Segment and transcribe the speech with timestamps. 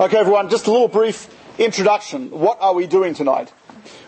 [0.00, 2.30] Okay, everyone, just a little brief introduction.
[2.30, 3.52] What are we doing tonight?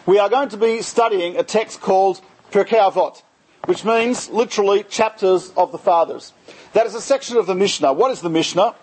[0.05, 2.21] We are going to be studying a text called
[2.51, 3.23] Pirkei Avot,
[3.67, 6.33] which means literally chapters of the fathers.
[6.73, 7.93] That is a section of the Mishnah.
[7.93, 8.75] What is the Mishnah?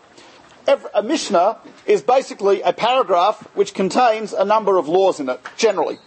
[0.94, 6.00] A Mishnah is basically a paragraph which contains a number of laws in it, generally.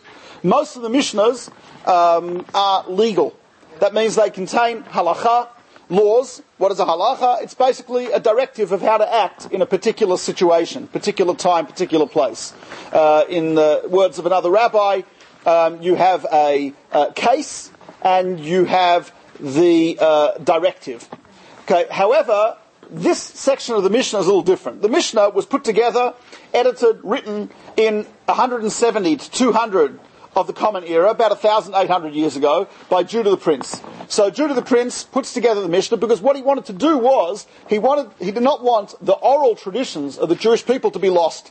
[0.43, 1.51] Most of the Mishnahs
[1.87, 3.37] um, are legal.
[3.81, 5.49] That means they contain halacha,
[5.89, 6.43] laws.
[6.59, 7.43] What is a halacha?
[7.43, 12.07] It's basically a directive of how to act in a particular situation, particular time, particular
[12.07, 12.53] place.
[12.93, 15.03] Uh, in the words of another rabbi,
[15.45, 16.73] um, you have a,
[17.15, 17.71] case
[18.03, 21.09] and you have the uh, directive.
[21.63, 21.87] Okay.
[21.91, 22.57] However,
[22.91, 24.83] this section of the Mishnah is a little different.
[24.83, 26.15] The Mishnah was put together,
[26.55, 30.01] edited, written in 170 to 200
[30.37, 33.81] of the Common Era, about 1,800 years ago, by Judah the Prince.
[34.09, 37.47] So Judah the Prince puts together the Mishnah because what he wanted to do was,
[37.69, 41.09] he wanted, he did not want the oral traditions of the Jewish people to be
[41.09, 41.51] lost.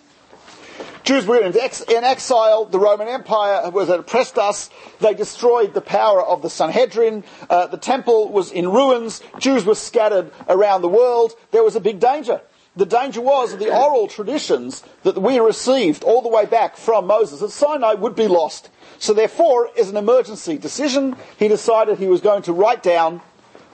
[1.04, 2.66] Jews were in, ex- in exile.
[2.66, 4.70] The Roman Empire was oppressed us.
[5.00, 7.24] They destroyed the power of the Sanhedrin.
[7.50, 9.22] Uh, the temple was in ruins.
[9.40, 11.34] Jews were scattered around the world.
[11.52, 12.42] There was a big danger.
[12.76, 17.08] The danger was that the oral traditions that we received all the way back from
[17.08, 18.70] Moses at Sinai would be lost.
[19.06, 23.22] So therefore, as an emergency decision, he decided he was going to write down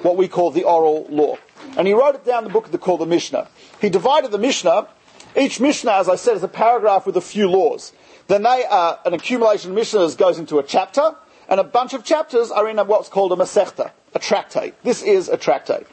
[0.02, 1.38] what we call the oral law.
[1.78, 3.48] And he wrote it down in the book called the Mishnah.
[3.80, 4.90] He divided the Mishnah.
[5.38, 7.94] Each Mishnah, as I said, is a paragraph with a few laws.
[8.28, 11.16] Then they are, an accumulation of Mishnahs goes into a chapter,
[11.48, 14.74] and a bunch of chapters are in what's called a Masechta, a tractate.
[14.84, 15.88] This is a tractate.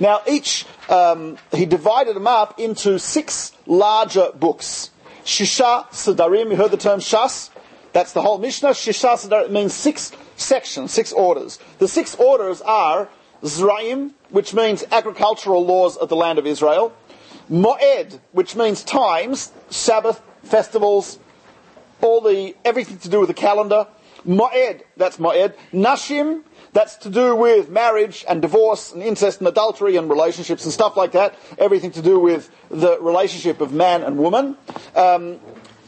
[0.00, 4.90] Now, each, um, he divided them up into six larger books.
[5.24, 7.50] Shisha Sadarim, you heard the term Shas?
[7.92, 8.70] That's the whole Mishnah.
[8.70, 11.58] Shisha means six sections, six orders.
[11.78, 13.08] The six orders are
[13.42, 16.92] Zraim, which means agricultural laws of the land of Israel.
[17.50, 21.18] Moed, which means times, Sabbath, festivals,
[22.00, 23.88] all the, everything to do with the calendar.
[24.26, 25.54] Moed, that's Moed.
[25.72, 26.42] Nashim,
[26.72, 30.96] that's to do with marriage and divorce and incest and adultery and relationships and stuff
[30.96, 31.34] like that.
[31.58, 34.56] Everything to do with the relationship of man and woman.
[34.94, 35.40] Um,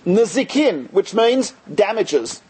[0.07, 2.43] Nazikin, which means damages.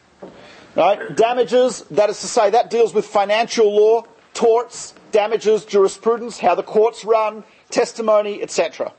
[0.74, 1.14] Right?
[1.14, 6.62] Damages, that is to say, that deals with financial law, torts, damages, jurisprudence, how the
[6.62, 8.92] courts run, testimony, etc.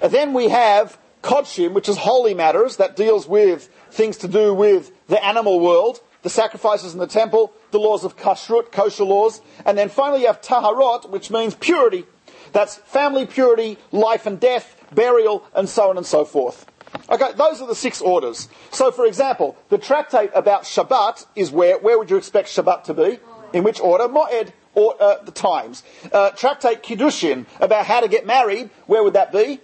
[0.00, 4.54] And then we have Kodshim, which is holy matters, that deals with things to do
[4.54, 9.40] with the animal world, the sacrifices in the temple, the laws of kashrut, kosher laws,
[9.64, 12.06] and then finally you have Taharot, which means purity.
[12.52, 16.66] That's family purity, life and death, burial, and so on and so forth.
[17.10, 18.48] Okay, those are the six orders.
[18.70, 22.94] So, for example, the tractate about Shabbat is where, where would you expect Shabbat to
[22.94, 23.18] be?
[23.52, 24.08] In which order?
[24.08, 25.82] Moed, or uh, the times.
[26.12, 29.60] Uh, tractate Kiddushin about how to get married, where would that be?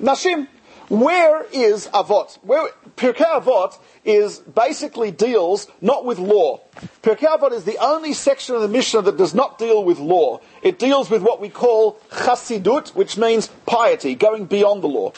[0.00, 0.48] Nashim.
[0.88, 2.38] Where is Avot?
[2.42, 6.62] Where, Pirkei Avot is basically deals not with law.
[7.02, 10.40] Pirkei Avot is the only section of the Mishnah that does not deal with law.
[10.62, 15.12] It deals with what we call Chassidut, which means piety, going beyond the law.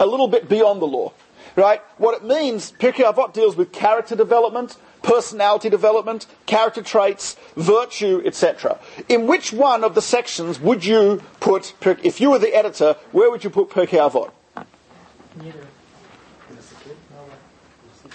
[0.00, 1.12] A little bit beyond the law.
[1.54, 1.80] Right?
[1.98, 8.78] What it means, Pirkei Avot deals with character development, personality development, character traits, virtue, etc.
[9.08, 13.30] In which one of the sections would you put, if you were the editor, where
[13.30, 14.30] would you put Pirkei Avot?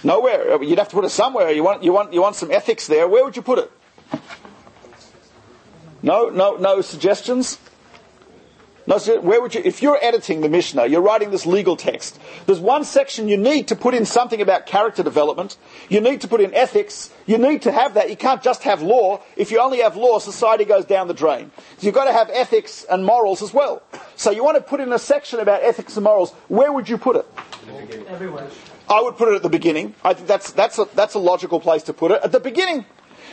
[0.02, 0.62] Nowhere.
[0.62, 1.50] You'd have to put it somewhere.
[1.50, 3.08] You want, you want, you want some ethics there.
[3.08, 3.70] Where would you put it?
[6.02, 7.58] No, no, no suggestions.
[8.88, 12.60] No, where would you, if you're editing the Mishnah, you're writing this legal text, there's
[12.60, 15.56] one section you need to put in something about character development,
[15.88, 18.10] you need to put in ethics, you need to have that.
[18.10, 19.20] You can't just have law.
[19.36, 21.50] If you only have law, society goes down the drain.
[21.78, 23.82] So you've got to have ethics and morals as well.
[24.14, 26.96] So you want to put in a section about ethics and morals, where would you
[26.96, 27.26] put it?
[28.08, 28.48] Everywhere.
[28.88, 29.96] I would put it at the beginning.
[30.04, 32.86] I think that's, that's, a, that's a logical place to put it, at the beginning.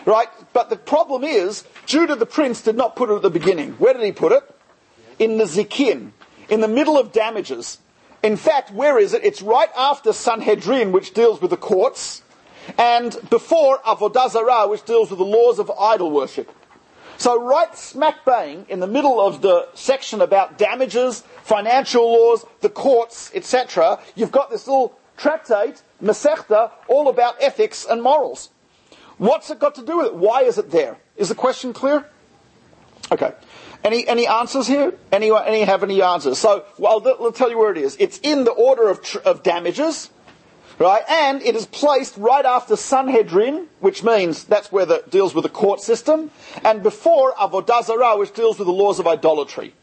[0.08, 0.28] Right?
[0.52, 3.74] But the problem is, Judah the prince did not put it at the beginning.
[3.74, 4.44] Where did he put it?
[5.20, 6.12] In Nezikin,
[6.50, 7.80] in the middle of damages.
[8.22, 9.24] In fact, where is it?
[9.24, 12.24] It's right after Sanhedrin, which deals with the courts,
[12.78, 16.50] and before Avodah Zarah, which deals with the laws of idol worship.
[17.18, 22.70] So right smack bang in the middle of the section about damages, financial laws, the
[22.70, 28.50] courts, etc., you've got this little tractate, Masechta, all about ethics and morals.
[29.18, 30.16] What's it got to do with it?
[30.16, 30.98] Why is it there?
[31.16, 32.10] Is the question clear?
[33.12, 33.34] Okay.
[33.84, 34.94] Any, any answers here?
[35.12, 36.38] Anyone, any have any answers?
[36.38, 37.98] So, well, I'll, I'll tell you where it is.
[38.00, 40.10] It's in the order of, tr- of damages,
[40.80, 41.04] right?
[41.10, 45.50] And it is placed right after Sanhedrin, which means that's where the deals with the
[45.50, 46.32] court system,
[46.64, 49.74] and before Avodah Zarah, which deals with the laws of idolatry.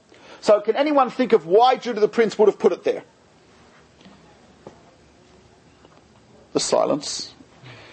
[0.41, 3.05] So can anyone think of why Judah the Prince would have put it there?
[6.55, 7.35] The silence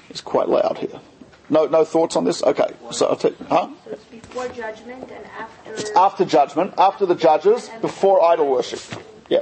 [0.09, 0.99] is quite loud here.
[1.49, 2.43] No, no thoughts on this?
[2.43, 2.73] Okay.
[2.91, 3.69] So I'll take, huh?
[3.85, 5.73] So it's before judgment and after.
[5.73, 8.81] It's After judgment, after the judges, before idol worship.
[9.29, 9.41] Yeah.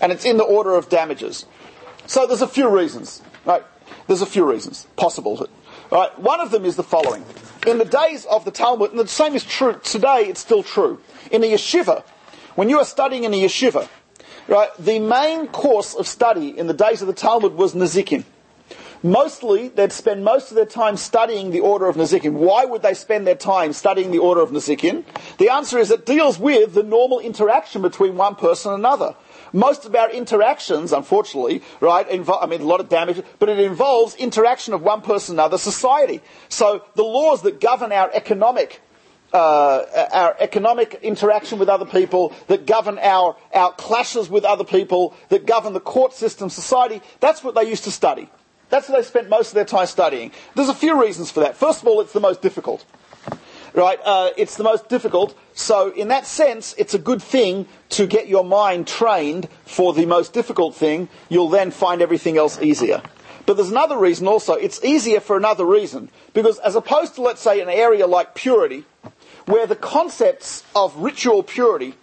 [0.00, 1.46] And it's in the order of damages.
[2.06, 3.22] So there's a few reasons.
[3.44, 3.64] Right?
[4.08, 5.48] There's a few reasons possible.
[5.90, 6.18] Right?
[6.18, 7.24] One of them is the following.
[7.66, 11.00] In the days of the Talmud, and the same is true today, it's still true.
[11.30, 12.02] In a yeshiva,
[12.54, 13.88] when you are studying in a yeshiva,
[14.48, 18.24] right, the main course of study in the days of the Talmud was Nezikin.
[19.02, 22.32] Mostly, they'd spend most of their time studying the order of Nezikin.
[22.32, 25.04] Why would they spend their time studying the order of Nezikin?
[25.38, 29.14] The answer is it deals with the normal interaction between one person and another.
[29.52, 33.58] Most of our interactions, unfortunately, right, invo- I mean, a lot of damage, but it
[33.58, 36.20] involves interaction of one person and another society.
[36.48, 38.82] So the laws that govern our economic
[39.32, 45.14] uh, our economic interaction with other people, that govern our, our clashes with other people,
[45.28, 47.02] that govern the court system, society.
[47.20, 48.30] That's what they used to study.
[48.68, 50.32] That's what they spent most of their time studying.
[50.54, 51.56] There's a few reasons for that.
[51.56, 52.84] First of all, it's the most difficult.
[53.74, 53.98] Right?
[54.04, 55.36] Uh, it's the most difficult.
[55.54, 60.06] So, in that sense, it's a good thing to get your mind trained for the
[60.06, 61.08] most difficult thing.
[61.28, 63.02] You'll then find everything else easier.
[63.44, 64.54] But there's another reason also.
[64.54, 66.10] It's easier for another reason.
[66.32, 68.84] Because as opposed to, let's say, an area like purity,
[69.44, 71.94] where the concepts of ritual purity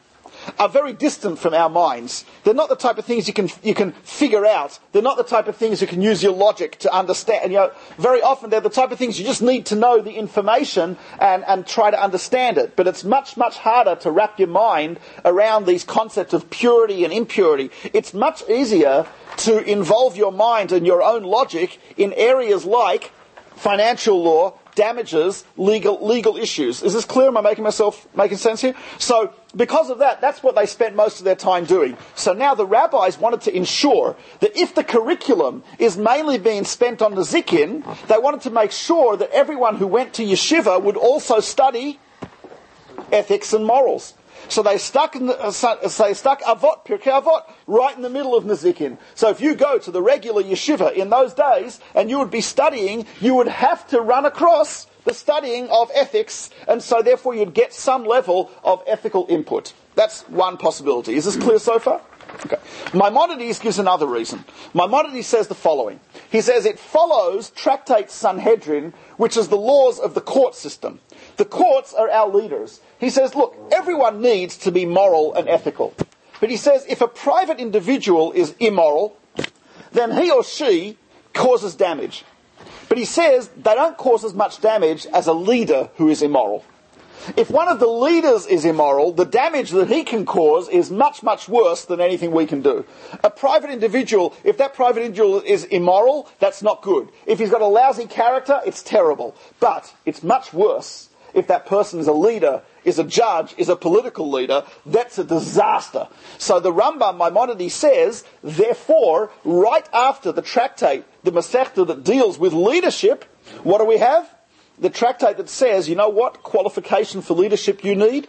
[0.59, 2.25] are very distant from our minds.
[2.43, 4.79] They're not the type of things you can, you can figure out.
[4.91, 7.51] They're not the type of things you can use your logic to understand.
[7.51, 10.13] You know, very often they're the type of things you just need to know the
[10.13, 12.75] information and, and try to understand it.
[12.75, 17.13] But it's much, much harder to wrap your mind around these concepts of purity and
[17.13, 17.71] impurity.
[17.93, 19.05] It's much easier
[19.37, 23.11] to involve your mind and your own logic in areas like
[23.55, 26.81] financial law, damages, legal, legal issues.
[26.83, 27.27] Is this clear?
[27.27, 28.75] Am I making myself making sense here?
[28.97, 31.97] So, because of that, that's what they spent most of their time doing.
[32.15, 37.01] So now the rabbis wanted to ensure that if the curriculum is mainly being spent
[37.01, 41.39] on Nezikin, they wanted to make sure that everyone who went to yeshiva would also
[41.39, 41.99] study
[43.11, 44.15] ethics and morals.
[44.49, 48.09] So they stuck in the, uh, so they stuck Avot, Pirkei Avot, right in the
[48.09, 48.97] middle of Nezikin.
[49.15, 52.41] So if you go to the regular yeshiva in those days and you would be
[52.41, 57.53] studying, you would have to run across the studying of ethics, and so therefore you'd
[57.53, 59.73] get some level of ethical input.
[59.95, 61.15] That's one possibility.
[61.15, 62.01] Is this clear so far?
[62.45, 62.57] Okay.
[62.93, 64.43] Maimonides gives another reason.
[64.73, 65.99] Maimonides says the following.
[66.31, 70.99] He says it follows Tractate Sanhedrin, which is the laws of the court system.
[71.37, 72.81] The courts are our leaders.
[72.99, 75.93] He says, look, everyone needs to be moral and ethical.
[76.39, 79.17] But he says if a private individual is immoral,
[79.91, 80.97] then he or she
[81.33, 82.25] causes damage.
[82.93, 86.63] But he says they don't cause as much damage as a leader who is immoral.
[87.35, 91.23] If one of the leaders is immoral, the damage that he can cause is much,
[91.23, 92.85] much worse than anything we can do.
[93.23, 97.09] A private individual, if that private individual is immoral, that's not good.
[97.25, 99.35] If he's got a lousy character, it's terrible.
[99.59, 103.75] But it's much worse if that person is a leader, is a judge, is a
[103.75, 106.07] political leader, that's a disaster.
[106.37, 112.53] So the Rambam Maimonides says, therefore, right after the tractate, the Masechta that deals with
[112.53, 113.25] leadership,
[113.63, 114.33] what do we have?
[114.79, 118.27] The tractate that says, you know what qualification for leadership you need?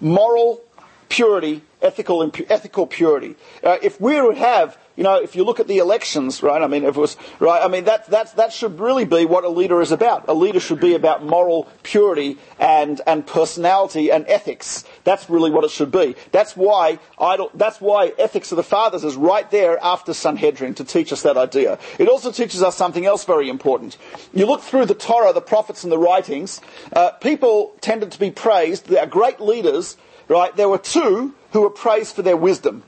[0.00, 0.60] Moral
[1.08, 3.36] purity, ethical, ethical purity.
[3.62, 6.60] Uh, if we would have you know, if you look at the elections, right?
[6.60, 9.44] I mean, if it was right, I mean that that that should really be what
[9.44, 10.28] a leader is about.
[10.28, 14.82] A leader should be about moral purity and and personality and ethics.
[15.04, 16.16] That's really what it should be.
[16.32, 20.84] That's why idol, That's why ethics of the fathers is right there after Sanhedrin to
[20.84, 21.78] teach us that idea.
[22.00, 23.98] It also teaches us something else very important.
[24.34, 26.60] You look through the Torah, the prophets, and the writings.
[26.92, 28.86] Uh, people tended to be praised.
[28.86, 29.96] They are great leaders,
[30.28, 30.54] right?
[30.54, 32.82] There were two who were praised for their wisdom.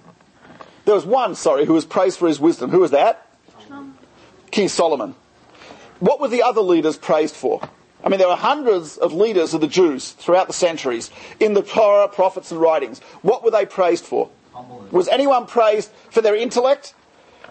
[0.85, 2.71] There was one, sorry, who was praised for his wisdom.
[2.71, 3.27] Who was that?
[4.51, 5.15] King Solomon.
[6.01, 7.61] What were the other leaders praised for?
[8.03, 11.63] I mean, there were hundreds of leaders of the Jews throughout the centuries in the
[11.63, 13.01] Torah, prophets, and writings.
[13.23, 14.31] What were they praised for?
[14.91, 16.95] Was anyone praised for their intellect?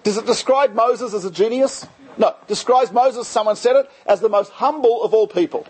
[0.03, 1.85] Does it describe Moses as a genius?
[2.17, 2.35] No.
[2.47, 5.65] Describes Moses, someone said it, as the most humble of all people.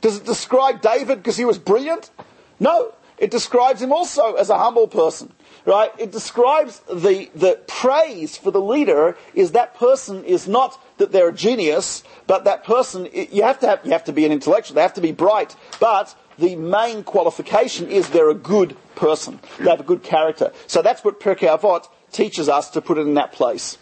[0.00, 2.10] Does it describe David because he was brilliant?
[2.58, 2.94] No.
[3.18, 5.32] It describes him also as a humble person
[5.64, 5.90] right?
[5.98, 11.28] It describes the, the praise for the leader is that person is not that they're
[11.28, 14.74] a genius, but that person, you have to have, you have to be an intellectual,
[14.74, 19.38] they have to be bright, but the main qualification is they're a good person.
[19.58, 20.52] They have a good character.
[20.66, 23.78] So that's what Pirkei Avot teaches us to put it in that place.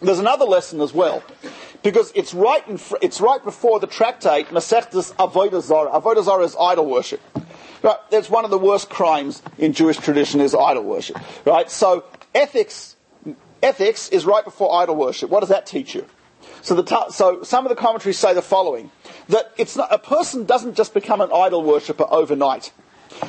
[0.00, 1.22] There's another lesson as well,
[1.82, 5.90] because it's right, in, it's right before the tractate Masechtas Avodah Zarah.
[5.90, 7.20] Avodah Zarah is idol worship.
[7.84, 7.98] Right?
[8.10, 11.18] That's one of the worst crimes in Jewish tradition is idol worship.
[11.44, 11.70] Right?
[11.70, 12.96] So ethics,
[13.62, 15.28] ethics is right before idol worship.
[15.28, 16.06] What does that teach you?
[16.62, 18.90] So, the so some of the commentaries say the following:
[19.28, 22.72] that it's not a person doesn't just become an idol worshipper overnight.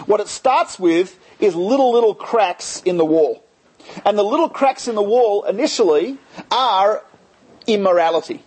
[0.06, 3.44] What it starts with is little little cracks in the wall,
[4.06, 6.18] and the little cracks in the wall initially
[6.50, 7.04] are
[7.68, 8.44] immorality,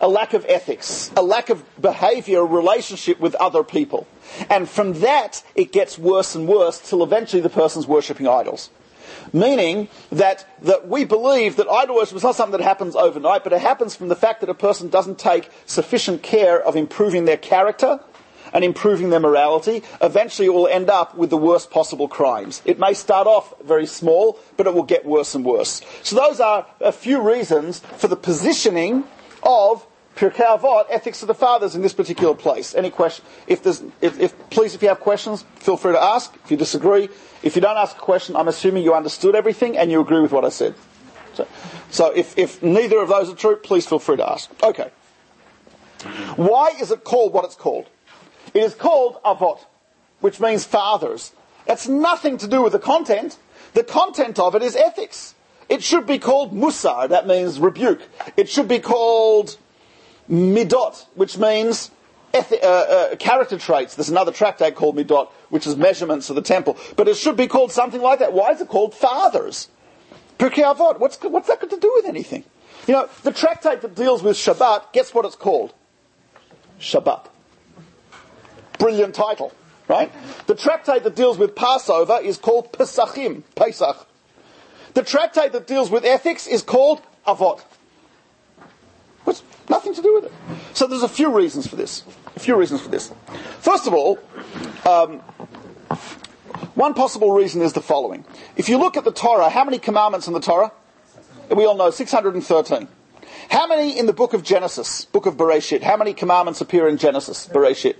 [0.00, 4.06] a lack of ethics, a lack of behaviour, relationship with other people,
[4.50, 8.70] and from that it gets worse and worse till eventually the person's worshipping idols
[9.32, 13.52] meaning that, that we believe that idol worship is not something that happens overnight, but
[13.52, 17.36] it happens from the fact that a person doesn't take sufficient care of improving their
[17.36, 18.00] character
[18.52, 19.82] and improving their morality.
[20.00, 22.62] Eventually, it will end up with the worst possible crimes.
[22.64, 25.82] It may start off very small, but it will get worse and worse.
[26.02, 29.04] So, those are a few reasons for the positioning
[29.42, 29.86] of
[30.18, 32.74] Pirkei Avot, ethics of the fathers in this particular place.
[32.74, 33.24] Any question?
[33.46, 36.34] If there's, if, if, please, if you have questions, feel free to ask.
[36.44, 37.08] If you disagree,
[37.44, 40.32] if you don't ask a question, I'm assuming you understood everything and you agree with
[40.32, 40.74] what I said.
[41.34, 41.46] So,
[41.90, 44.50] so if, if neither of those are true, please feel free to ask.
[44.60, 44.90] Okay.
[46.34, 47.86] Why is it called what it's called?
[48.54, 49.60] It is called Avot,
[50.18, 51.30] which means fathers.
[51.64, 53.38] That's nothing to do with the content.
[53.74, 55.36] The content of it is ethics.
[55.68, 58.00] It should be called Musar, that means rebuke.
[58.36, 59.58] It should be called
[60.30, 61.90] midot, which means
[62.34, 63.94] ethi- uh, uh, character traits.
[63.94, 66.76] There's another tractate called midot, which is measurements of the temple.
[66.96, 68.32] But it should be called something like that.
[68.32, 69.68] Why is it called fathers?
[70.38, 70.98] Avot.
[70.98, 72.44] What's, what's that got to do with anything?
[72.86, 75.74] You know, the tractate that deals with Shabbat, guess what it's called?
[76.80, 77.26] Shabbat.
[78.78, 79.52] Brilliant title,
[79.88, 80.12] right?
[80.46, 84.06] The tractate that deals with Passover is called Pesachim, Pesach.
[84.94, 87.60] The tractate that deals with ethics is called Avot.
[89.24, 90.32] What's nothing to do with it?
[90.74, 92.04] So there's a few reasons for this.
[92.36, 93.12] A few reasons for this.
[93.60, 94.18] First of all,
[94.86, 95.20] um,
[96.74, 98.24] one possible reason is the following.
[98.56, 100.72] If you look at the Torah, how many commandments in the Torah?
[101.50, 102.88] We all know 613.
[103.50, 105.82] How many in the book of Genesis, book of Bereshit?
[105.82, 107.96] How many commandments appear in Genesis, Bereshit?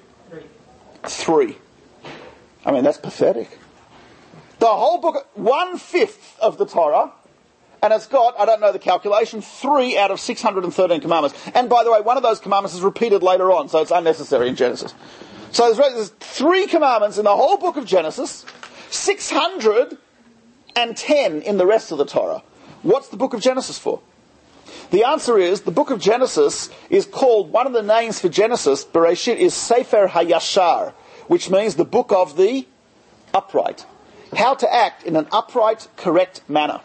[1.05, 1.57] Three.
[2.65, 3.59] I mean, that's pathetic.
[4.59, 7.13] The whole book, one fifth of the Torah
[7.83, 11.39] and it's got, I don't know the calculation, three out of 613 commandments.
[11.55, 14.49] And by the way, one of those commandments is repeated later on, so it's unnecessary
[14.49, 14.95] in Genesis.
[15.53, 18.45] So there's, there's three commandments in the whole book of Genesis,
[18.91, 22.43] 610 in the rest of the Torah.
[22.83, 24.01] What's the book of Genesis for?
[24.91, 28.85] The answer is the book of Genesis is called, one of the names for Genesis,
[28.85, 30.93] Bereshit, is Sefer Hayashar,
[31.27, 32.67] which means the book of the
[33.35, 33.87] upright.
[34.37, 36.81] How to act in an upright, correct manner.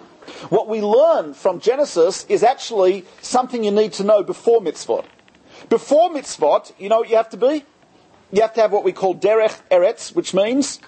[0.49, 5.05] What we learn from Genesis is actually something you need to know before mitzvot.
[5.69, 7.65] Before mitzvot, you know what you have to be?
[8.31, 10.79] You have to have what we call derech eretz, which means,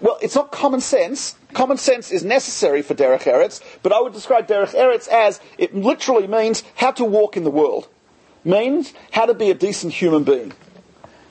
[0.00, 1.36] well, it's not common sense.
[1.54, 5.74] Common sense is necessary for derech eretz, but I would describe derech eretz as it
[5.74, 7.88] literally means how to walk in the world,
[8.44, 10.52] means how to be a decent human being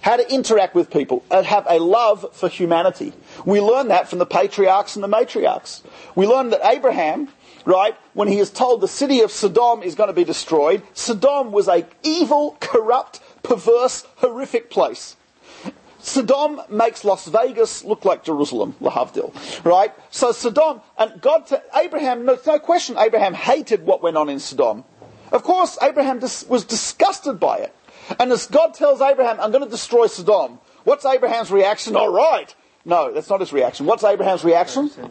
[0.02, 3.14] how to interact with people, and have a love for humanity.
[3.46, 5.82] We learn that from the patriarchs and the matriarchs.
[6.16, 7.30] We learn that Abraham,
[7.66, 11.52] right, when he is told the city of Sodom is going to be destroyed, Sodom
[11.52, 15.16] was a evil, corrupt, perverse, horrific place.
[16.00, 19.94] Sodom makes Las Vegas look like Jerusalem, Lahavdil, right?
[20.10, 24.40] So Sodom, and God, to Abraham, no, no question, Abraham hated what went on in
[24.40, 24.84] Sodom.
[25.32, 27.76] Of course, Abraham dis- was disgusted by it.
[28.20, 31.96] And as God tells Abraham, I'm going to destroy Sodom, what's Abraham's reaction?
[31.96, 32.54] All right.
[32.84, 33.86] No, that's not his reaction.
[33.86, 34.90] What's Abraham's reaction?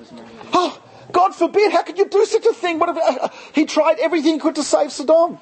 [0.53, 2.79] Oh, God forbid, how could you do such a thing?
[2.79, 5.39] What if, uh, he tried everything he could to save Sodom.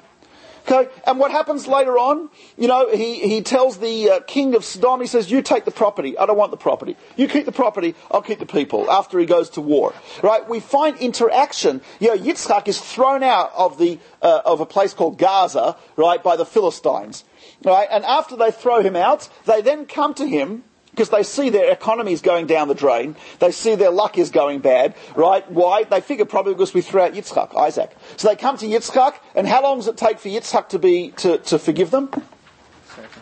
[0.67, 2.29] Okay, and what happens later on?
[2.57, 5.71] You know, he, he tells the uh, king of Sodom, he says, You take the
[5.71, 6.17] property.
[6.17, 6.95] I don't want the property.
[7.15, 9.93] You keep the property, I'll keep the people after he goes to war.
[10.21, 10.47] Right?
[10.47, 11.81] We find interaction.
[11.99, 12.33] You know,
[12.65, 17.23] is thrown out of, the, uh, of a place called Gaza, right, by the Philistines.
[17.63, 17.87] Right?
[17.91, 20.63] And after they throw him out, they then come to him
[20.99, 23.15] because they see their economy is going down the drain.
[23.39, 25.49] They see their luck is going bad, right?
[25.49, 25.85] Why?
[25.85, 27.95] They figure probably because we threw out Yitzchak, Isaac.
[28.17, 31.11] So they come to Yitzchak, and how long does it take for Yitzchak to be
[31.11, 32.09] to, to forgive them?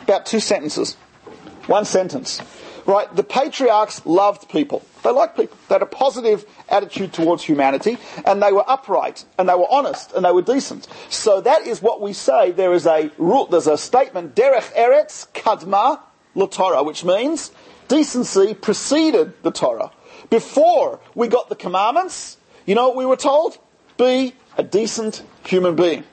[0.01, 0.96] About two sentences,
[1.67, 2.41] one sentence,
[2.88, 3.15] right?
[3.15, 4.81] The patriarchs loved people.
[5.03, 5.55] They liked people.
[5.67, 10.13] They had a positive attitude towards humanity, and they were upright, and they were honest,
[10.13, 10.88] and they were decent.
[11.10, 12.50] So that is what we say.
[12.50, 13.46] There is a rule.
[13.46, 16.00] There's a statement: Derech Eretz Kadma
[16.46, 17.51] Torah, which means
[17.88, 19.91] decency preceded the Torah.
[20.29, 23.58] Before we got the commandments, you know what we were told?
[23.98, 26.03] Be a decent human being.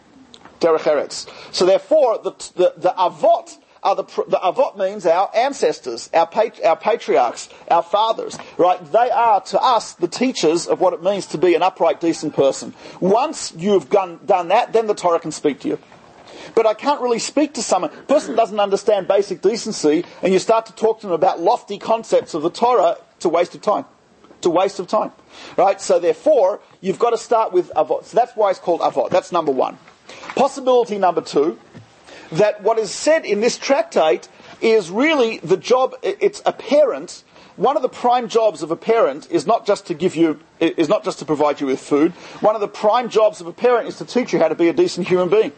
[0.60, 1.28] Derech Eretz.
[1.52, 6.58] So therefore, the, the, the avot are the, the avot means our ancestors, our, pat,
[6.64, 8.82] our patriarchs, our fathers, right?
[8.92, 12.34] They are to us the teachers of what it means to be an upright, decent
[12.34, 12.72] person.
[13.00, 15.78] Once you've done, done that, then the Torah can speak to you.
[16.54, 17.90] But I can't really speak to someone.
[17.90, 21.78] A person doesn't understand basic decency, and you start to talk to them about lofty
[21.78, 23.84] concepts of the Torah, it's a waste of time.
[24.36, 25.12] It's a waste of time.
[25.56, 25.80] Right?
[25.80, 28.04] So therefore, you've got to start with avot.
[28.04, 29.10] So that's why it's called avot.
[29.10, 29.78] That's number one.
[30.36, 31.58] Possibility number two,
[32.32, 34.28] that what is said in this tractate
[34.60, 37.24] is really the job, it's a parent
[37.56, 40.88] one of the prime jobs of a parent is not just to give you, is
[40.88, 42.10] not just to provide you with food.
[42.40, 44.68] One of the prime jobs of a parent is to teach you how to be
[44.68, 45.52] a decent human being.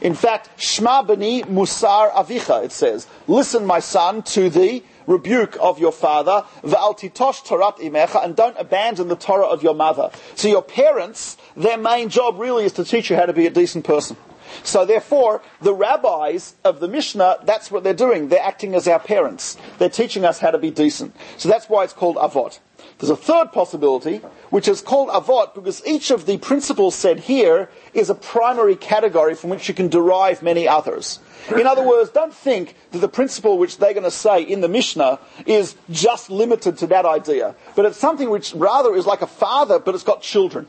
[0.00, 5.78] In fact, Shma bani musar avicha, it says, listen, my son, to the rebuke of
[5.78, 10.10] your father, va'altitosh torat imecha, and don't abandon the Torah of your mother.
[10.34, 13.50] So your parents, their main job really is to teach you how to be a
[13.50, 14.16] decent person.
[14.62, 18.28] So therefore, the rabbis of the Mishnah, that's what they're doing.
[18.28, 19.56] They're acting as our parents.
[19.78, 21.16] They're teaching us how to be decent.
[21.36, 22.58] So that's why it's called avot.
[22.98, 27.68] There's a third possibility, which is called avot, because each of the principles said here
[27.92, 31.18] is a primary category from which you can derive many others.
[31.54, 34.68] In other words, don't think that the principle which they're going to say in the
[34.68, 37.54] Mishnah is just limited to that idea.
[37.74, 40.66] But it's something which rather is like a father, but it's got children.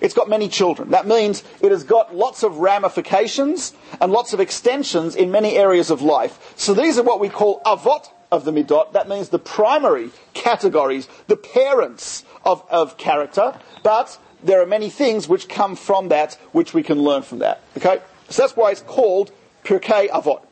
[0.00, 0.90] It's got many children.
[0.90, 5.90] That means it has got lots of ramifications and lots of extensions in many areas
[5.90, 6.54] of life.
[6.56, 8.92] So these are what we call avot of the midot.
[8.92, 15.28] That means the primary categories, the parents of, of character, but there are many things
[15.28, 17.60] which come from that which we can learn from that.
[17.76, 18.00] Okay?
[18.28, 19.32] So that's why it's called
[19.64, 20.42] Pirkei Avot.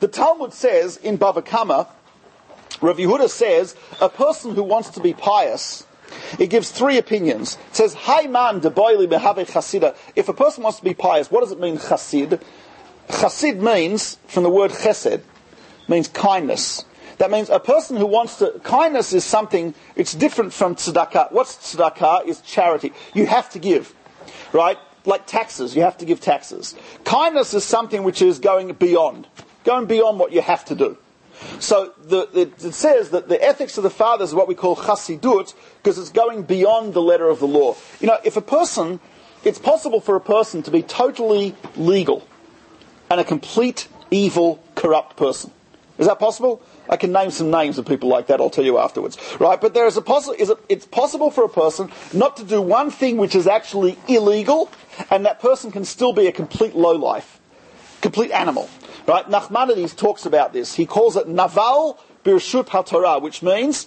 [0.00, 1.88] The Talmud says in Bava Kama,
[2.80, 5.86] Rav Yehuda says, a person who wants to be pious,
[6.38, 7.58] it gives three opinions.
[7.70, 9.96] It says, Hai man de boili behave chasida.
[10.16, 12.40] If a person wants to be pious, what does it mean chasid?
[13.10, 15.22] Chasid means, from the word chesed,
[15.88, 16.84] means kindness.
[17.18, 21.32] That means a person who wants to, kindness is something, it's different from tzedakah.
[21.32, 22.26] What's tzedakah?
[22.26, 22.92] Is charity.
[23.12, 23.94] You have to give,
[24.52, 24.78] right?
[25.04, 26.74] Like taxes, you have to give taxes.
[27.04, 29.28] Kindness is something which is going beyond,
[29.64, 30.98] going beyond what you have to do.
[31.58, 34.76] So the, it, it says that the ethics of the fathers is what we call
[34.76, 37.76] chassidut, because it's going beyond the letter of the law.
[38.00, 39.00] You know, if a person,
[39.44, 42.26] it's possible for a person to be totally legal
[43.10, 45.50] and a complete evil, corrupt person.
[45.96, 46.60] Is that possible?
[46.88, 48.40] I can name some names of people like that.
[48.40, 49.60] I'll tell you afterwards, right?
[49.60, 50.34] But there is a possible.
[50.38, 53.96] Is it, it's possible for a person not to do one thing which is actually
[54.08, 54.70] illegal,
[55.10, 57.40] and that person can still be a complete lowlife,
[58.00, 58.68] complete animal,
[59.06, 59.26] right?
[59.26, 60.74] Nachmanides talks about this.
[60.74, 63.86] He calls it naval birshut haTorah, which means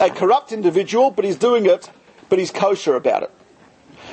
[0.00, 1.90] a corrupt individual, but he's doing it,
[2.28, 3.30] but he's kosher about it.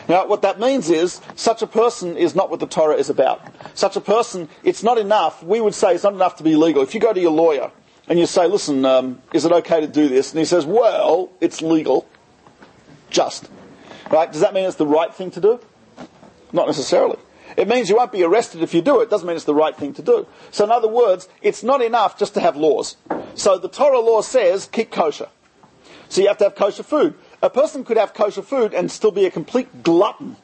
[0.07, 3.41] Now, what that means is, such a person is not what the Torah is about.
[3.73, 6.83] Such a person, it's not enough, we would say it's not enough to be legal.
[6.83, 7.71] If you go to your lawyer
[8.07, 10.31] and you say, listen, um, is it okay to do this?
[10.31, 12.07] And he says, well, it's legal.
[13.09, 13.49] Just.
[14.11, 14.31] Right?
[14.31, 15.59] Does that mean it's the right thing to do?
[16.51, 17.17] Not necessarily.
[17.57, 19.09] It means you won't be arrested if you do it.
[19.09, 20.27] Doesn't mean it's the right thing to do.
[20.51, 22.97] So in other words, it's not enough just to have laws.
[23.35, 25.29] So the Torah law says keep kosher.
[26.09, 27.15] So you have to have kosher food.
[27.41, 30.37] A person could have kosher food and still be a complete glutton.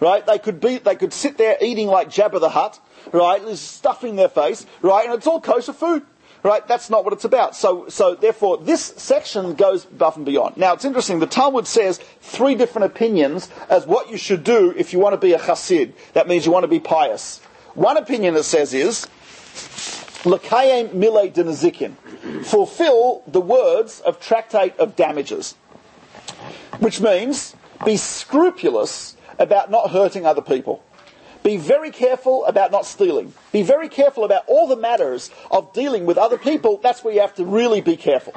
[0.00, 0.26] Right?
[0.26, 2.80] They could be, they could sit there eating like Jabba the Hutt,
[3.12, 3.40] right?
[3.56, 5.06] Stuffing their face, right?
[5.06, 6.04] And it's all kosher food.
[6.44, 6.66] Right?
[6.68, 7.56] That's not what it's about.
[7.56, 10.58] So, so therefore, this section goes above and beyond.
[10.58, 11.18] Now, it's interesting.
[11.18, 15.26] The Talmud says three different opinions as what you should do if you want to
[15.26, 15.94] be a chassid.
[16.12, 17.40] That means you want to be pious.
[17.72, 19.08] One opinion it says is,
[20.26, 21.96] L'kayem mile denazikin.
[22.44, 25.54] Fulfill the words of Tractate of Damages.
[26.78, 30.84] Which means, be scrupulous about not hurting other people.
[31.44, 33.34] Be very careful about not stealing.
[33.52, 36.78] Be very careful about all the matters of dealing with other people.
[36.78, 38.34] That's where you have to really be careful.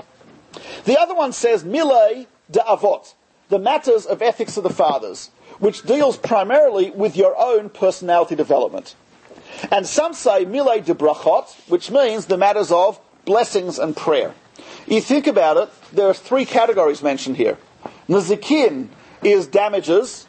[0.84, 3.14] The other one says, Mile de Avot,
[3.48, 8.94] the matters of ethics of the fathers, which deals primarily with your own personality development.
[9.72, 14.34] And some say Mile de Brachot, which means the matters of blessings and prayer.
[14.86, 17.58] You think about it, there are three categories mentioned here.
[18.10, 18.90] Nazikin
[19.24, 20.28] is damages,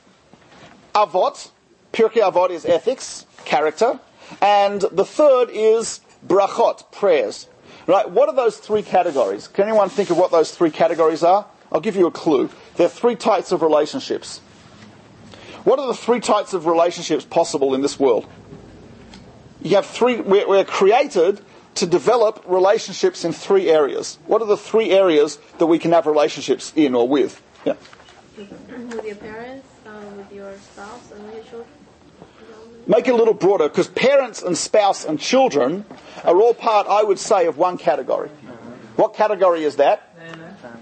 [0.94, 1.50] Avot,
[1.92, 3.98] Pirkei Avot is ethics, character,
[4.40, 7.48] and the third is brachot, prayers.
[7.86, 8.08] Right?
[8.10, 9.48] What are those three categories?
[9.48, 11.46] Can anyone think of what those three categories are?
[11.72, 12.50] I'll give you a clue.
[12.76, 14.40] There are three types of relationships.
[15.64, 18.26] What are the three types of relationships possible in this world?
[19.62, 21.40] You have three, we're, we're created
[21.76, 24.18] to develop relationships in three areas.
[24.26, 27.42] What are the three areas that we can have relationships in or with?
[27.64, 27.74] Yeah.
[28.36, 31.77] With your parents, uh, with your spouse, and with your children.
[32.88, 35.84] Make it a little broader because parents and spouse and children
[36.24, 38.30] are all part, I would say, of one category.
[38.96, 40.16] What category is that?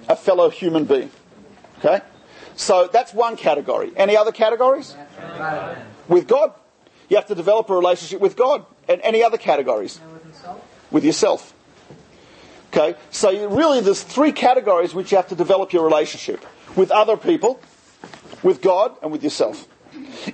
[0.08, 1.10] A fellow human being.
[1.80, 2.00] Okay?
[2.54, 3.92] So that's one category.
[3.96, 4.94] Any other categories?
[6.06, 6.54] With God.
[7.08, 8.64] You have to develop a relationship with God.
[8.88, 10.00] And any other categories?
[10.92, 11.54] With yourself.
[12.72, 12.96] Okay?
[13.10, 16.46] So you, really there's three categories which you have to develop your relationship.
[16.76, 17.60] With other people,
[18.44, 19.66] with God, and with yourself.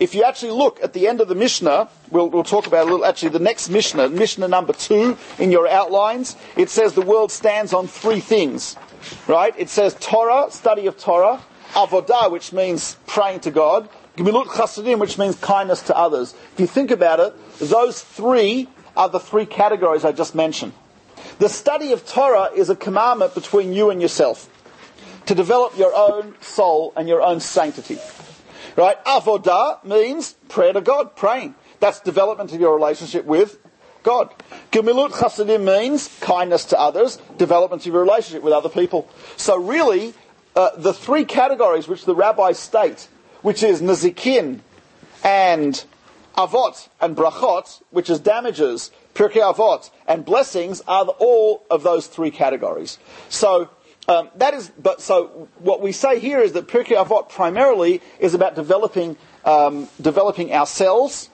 [0.01, 2.91] If you actually look at the end of the Mishnah, we'll, we'll talk about a
[2.91, 7.31] little, actually the next Mishnah, Mishnah number two in your outlines, it says the world
[7.31, 8.77] stands on three things.
[9.27, 9.55] Right?
[9.59, 15.19] It says Torah, study of Torah, Avodah, which means praying to God, Gemilut Chasadim, which
[15.19, 16.35] means kindness to others.
[16.53, 20.73] If you think about it, those three are the three categories I just mentioned.
[21.39, 24.49] The study of Torah is a commandment between you and yourself
[25.27, 27.99] to develop your own soul and your own sanctity.
[28.77, 29.03] Right?
[29.05, 31.55] Avodah means prayer to God, praying.
[31.81, 33.59] That's development of your relationship with
[34.03, 34.33] God.
[34.71, 39.09] Gemilut Chasadim means kindness to others, development of your relationship with other people.
[39.37, 40.15] So really,
[40.57, 43.09] uh, the three categories which the rabbis state,
[43.43, 44.61] which is Nazikin
[45.25, 45.85] and
[46.37, 52.31] Avot and Brachot, which is damages, Pirkei Avot and blessings, are all of those three
[52.31, 52.99] categories.
[53.29, 53.69] So
[54.09, 58.35] um, that is, but so what we say here is that Pirkei Avot primarily is
[58.35, 61.31] about developing, um, developing ourselves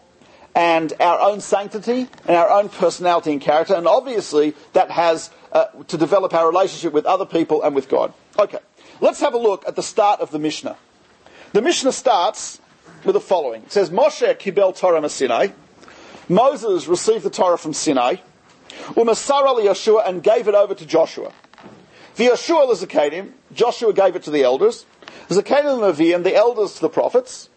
[0.54, 5.66] and our own sanctity and our own personality and character, and obviously that has uh,
[5.86, 8.12] to develop our relationship with other people and with God.
[8.38, 8.58] Okay,
[9.00, 10.76] let's have a look at the start of the Mishnah.
[11.54, 12.60] The Mishnah starts
[13.04, 15.48] with the following: It says, "Moshe kibel Torah Sinai."
[16.28, 18.16] Moses received the Torah from Sinai,
[18.90, 21.32] umasara Yeshua and gave it over to Joshua.
[22.18, 24.86] The Yeshua Zakadim, Joshua gave it to the elders.
[25.28, 27.48] Zakadim Nevi'im, the elders to the prophets.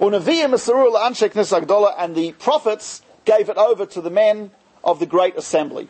[0.00, 4.50] Unevi'im Asarul Anshek Nisagdola, and the prophets gave it over to the men
[4.82, 5.86] of the great assembly.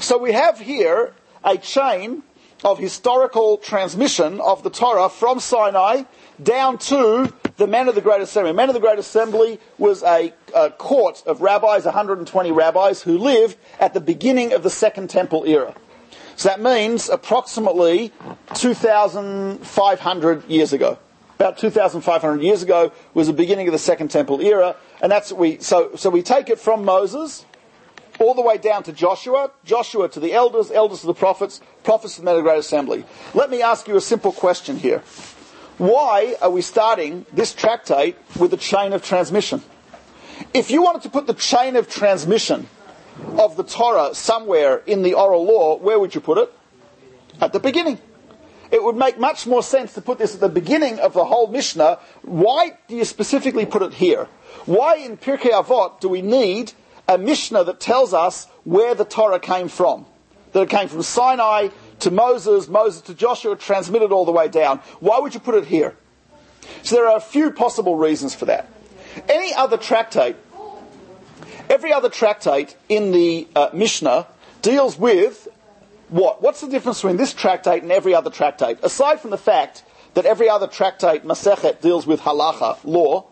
[0.00, 1.12] So we have here
[1.44, 2.22] a chain
[2.64, 6.04] of historical transmission of the Torah from Sinai
[6.42, 8.54] down to the men of the Great Assembly.
[8.54, 13.58] Men of the Great Assembly was a, a, court of rabbis, 120 rabbis, who lived
[13.78, 15.74] at the beginning of the Second Temple era.
[16.38, 18.12] So that means approximately
[18.54, 20.96] 2,500 years ago.
[21.34, 25.58] About 2,500 years ago was the beginning of the Second Temple era, and that's we.
[25.58, 27.44] So, so we take it from Moses
[28.20, 32.14] all the way down to Joshua, Joshua to the elders, elders to the prophets, prophets
[32.16, 33.04] to the Great Assembly.
[33.34, 35.00] Let me ask you a simple question here.
[35.78, 39.60] Why are we starting this tractate with a chain of transmission?
[40.54, 42.68] If you wanted to put the chain of transmission
[43.38, 46.52] of the Torah somewhere in the oral law, where would you put it?
[47.40, 47.98] At the beginning.
[48.70, 51.46] It would make much more sense to put this at the beginning of the whole
[51.46, 51.98] Mishnah.
[52.22, 54.28] Why do you specifically put it here?
[54.66, 56.72] Why in Pirkei Avot do we need
[57.06, 60.04] a Mishnah that tells us where the Torah came from?
[60.52, 61.68] That it came from Sinai
[62.00, 64.80] to Moses, Moses to Joshua, transmitted all the way down.
[65.00, 65.96] Why would you put it here?
[66.82, 68.68] So there are a few possible reasons for that.
[69.28, 70.36] Any other tractate
[71.70, 74.26] Every other tractate in the uh, Mishnah
[74.62, 75.48] deals with
[76.08, 76.40] what?
[76.40, 78.78] What's the difference between this tractate and every other tractate?
[78.82, 79.82] Aside from the fact
[80.14, 83.26] that every other tractate, Masechet, deals with halacha, law,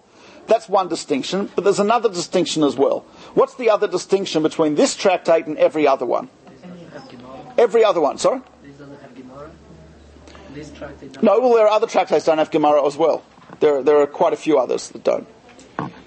[0.46, 3.00] that's one distinction, but there's another distinction as well.
[3.34, 6.28] What's the other distinction between this tractate and every other one?
[7.58, 8.42] Every other one, sorry?
[11.22, 13.24] No, well, there are other tractates that don't have Gemara as well.
[13.60, 15.26] There, there are quite a few others that don't.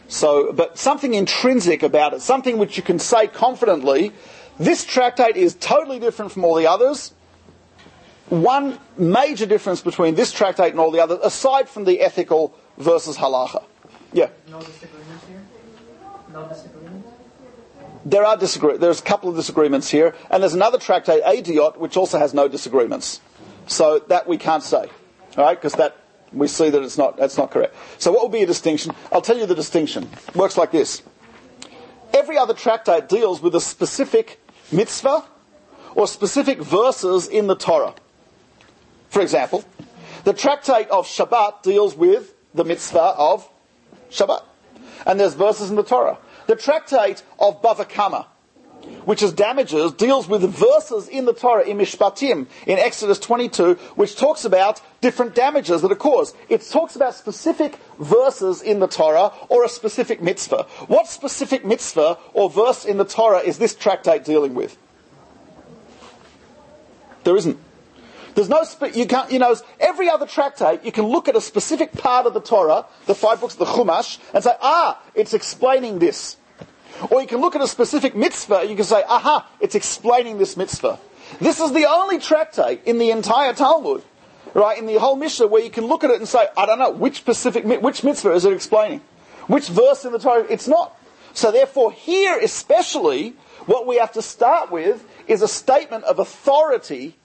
[0.10, 4.12] So, but something intrinsic about it, something which you can say confidently,
[4.58, 7.14] this tractate is totally different from all the others.
[8.30, 13.18] One major difference between this tractate and all the others, aside from the ethical versus
[13.18, 13.64] halacha.
[14.12, 14.30] Yeah.
[14.50, 15.42] No disagreements here?
[16.34, 17.08] No disagreements?
[18.06, 21.96] There are disagree- There's a couple of disagreements here, and there's another tractate, Eduyot, which
[21.96, 23.22] also has no disagreements.
[23.68, 24.90] So that we can't say,
[25.38, 25.56] all right?
[25.56, 25.96] Because that
[26.32, 27.76] we see that it's not, that's not correct.
[27.98, 28.94] So what will be a distinction?
[29.12, 30.10] I'll tell you the distinction.
[30.28, 31.02] It works like this.
[32.14, 34.40] Every other tractate deals with a specific
[34.72, 35.26] mitzvah
[35.96, 37.96] or specific verses in the Torah.
[39.10, 39.64] For example,
[40.24, 43.50] the tractate of Shabbat deals with the mitzvah of
[44.12, 44.44] Shabbat.
[45.06, 46.18] And there's verses in the Torah.
[46.48, 48.28] The tractate of Bava Kama
[49.06, 54.16] which is damages, deals with verses in the Torah, in Mishpatim, in Exodus 22, which
[54.16, 56.36] talks about different damages that are caused.
[56.48, 60.64] It talks about specific verses in the Torah or a specific mitzvah.
[60.88, 64.78] What specific mitzvah or verse in the Torah is this tractate dealing with?
[67.24, 67.58] There isn't.
[68.36, 71.42] There's no, spe- you can't, you know, every other tractate, you can look at a
[71.42, 75.34] specific part of the Torah, the five books of the Chumash, and say, ah, it's
[75.34, 76.38] explaining this.
[77.10, 80.38] Or you can look at a specific mitzvah, and you can say, aha, it's explaining
[80.38, 81.00] this mitzvah.
[81.40, 84.04] This is the only tractate in the entire Talmud,
[84.54, 86.80] right, in the whole Mishnah, where you can look at it and say, I don't
[86.80, 89.02] know, which specific, which mitzvah is it explaining?
[89.48, 90.46] Which verse in the Torah?
[90.50, 90.96] It's not.
[91.34, 93.36] So therefore, here especially,
[93.66, 97.16] what we have to start with is a statement of authority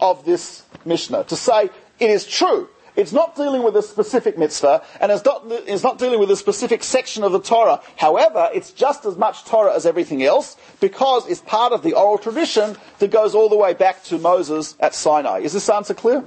[0.00, 1.24] of this Mishnah.
[1.24, 2.68] To say, it is true.
[2.94, 6.36] It's not dealing with a specific mitzvah, and it's not, it's not dealing with a
[6.36, 7.80] specific section of the Torah.
[7.96, 12.18] However, it's just as much Torah as everything else, because it's part of the oral
[12.18, 15.38] tradition that goes all the way back to Moses at Sinai.
[15.38, 16.22] Is this answer clear?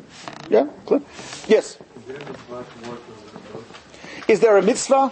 [0.49, 0.67] Yeah?
[0.87, 1.01] Clear?
[1.47, 1.77] Yes?
[4.27, 5.11] Is there a mitzvah?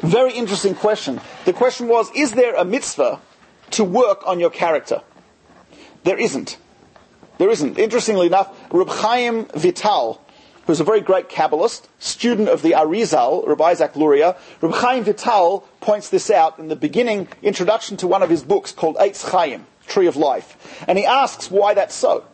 [0.00, 1.20] Very interesting question.
[1.46, 3.20] The question was, is there a mitzvah
[3.72, 5.02] to work on your character?
[6.04, 6.58] There isn't.
[7.38, 7.78] There isn't.
[7.78, 10.20] Interestingly enough, Reb Chaim Vital,
[10.66, 15.60] who's a very great Kabbalist, student of the Arizal, Reb Isaac Luria, Reb Chaim Vital
[15.80, 19.66] points this out in the beginning introduction to one of his books called Eitz Chaim,
[19.86, 20.84] Tree of Life.
[20.88, 22.24] And he asks why that's so.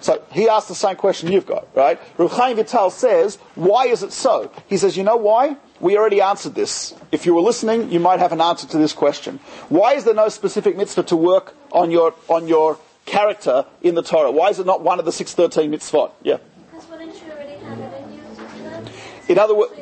[0.00, 1.98] So he asks the same question you've got, right?
[2.18, 4.52] Reb Chaim Vital says, why is it so?
[4.68, 5.56] He says, you know why?
[5.80, 6.94] We already answered this.
[7.12, 9.40] If you were listening, you might have an answer to this question.
[9.68, 14.02] Why is there no specific mitzvah to work on your, on your character in the
[14.02, 14.30] Torah?
[14.30, 16.12] Why is it not one of the 613 mitzvot?
[16.22, 16.38] Yeah.
[16.70, 19.32] Because wouldn't you already have it in you?
[19.32, 19.72] In other words,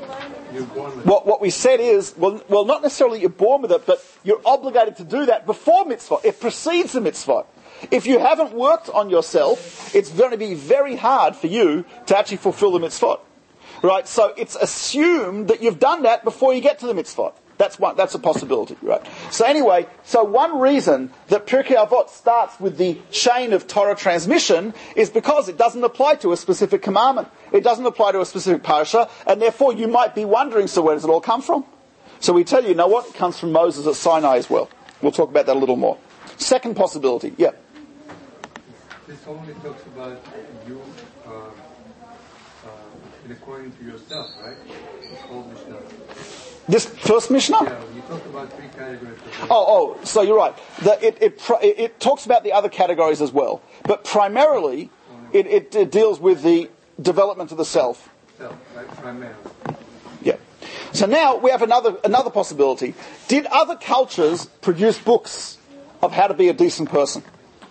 [1.04, 4.40] what, what we said is, well, well, not necessarily you're born with it, but you're
[4.44, 6.18] obligated to do that before mitzvah.
[6.22, 7.44] It precedes the mitzvah.
[7.90, 12.16] If you haven't worked on yourself, it's going to be very hard for you to
[12.16, 13.20] actually fulfill the mitzvot.
[13.82, 14.06] Right?
[14.06, 17.34] So it's assumed that you've done that before you get to the mitzvot.
[17.56, 19.00] That's one, that's a possibility, right?
[19.30, 24.74] So anyway, so one reason that Pirkei Avot starts with the chain of Torah transmission
[24.96, 27.28] is because it doesn't apply to a specific commandment.
[27.52, 30.96] It doesn't apply to a specific parasha, and therefore you might be wondering, so where
[30.96, 31.64] does it all come from?
[32.18, 33.06] So we tell you, you know what?
[33.06, 34.68] It comes from Moses at Sinai as well.
[35.00, 35.98] We'll talk about that a little more.
[36.36, 37.50] Second possibility, yeah.
[39.06, 40.20] This only talks about
[40.66, 40.80] you
[41.26, 41.50] uh, uh,
[43.30, 44.56] according to yourself, right?
[45.28, 45.73] Whole Mishnah.
[46.68, 47.58] This first Mishnah?
[47.62, 49.18] Yeah, you talk about three categories.
[49.50, 50.54] Oh, oh, so you're right.
[50.82, 53.62] The, it, it, it, it, talks about the other categories as well.
[53.84, 54.90] But primarily,
[55.32, 58.08] it, it, it deals with the development of the self.
[58.38, 58.88] Self, right?
[58.96, 59.34] Primarily.
[60.22, 60.36] Yeah.
[60.92, 62.94] So now we have another, another possibility.
[63.28, 65.58] Did other cultures produce books
[66.02, 67.22] of how to be a decent person?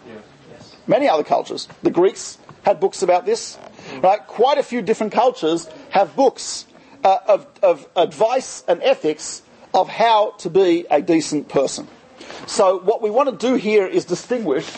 [0.08, 0.76] Yes.
[0.86, 1.68] Many other cultures.
[1.82, 3.58] The Greeks had books about this.
[4.02, 4.20] Right?
[4.28, 6.66] Quite a few different cultures have books
[7.04, 9.42] uh, of, of advice and ethics
[9.74, 11.88] of how to be a decent person.
[12.46, 14.70] So what we want to do here is distinguish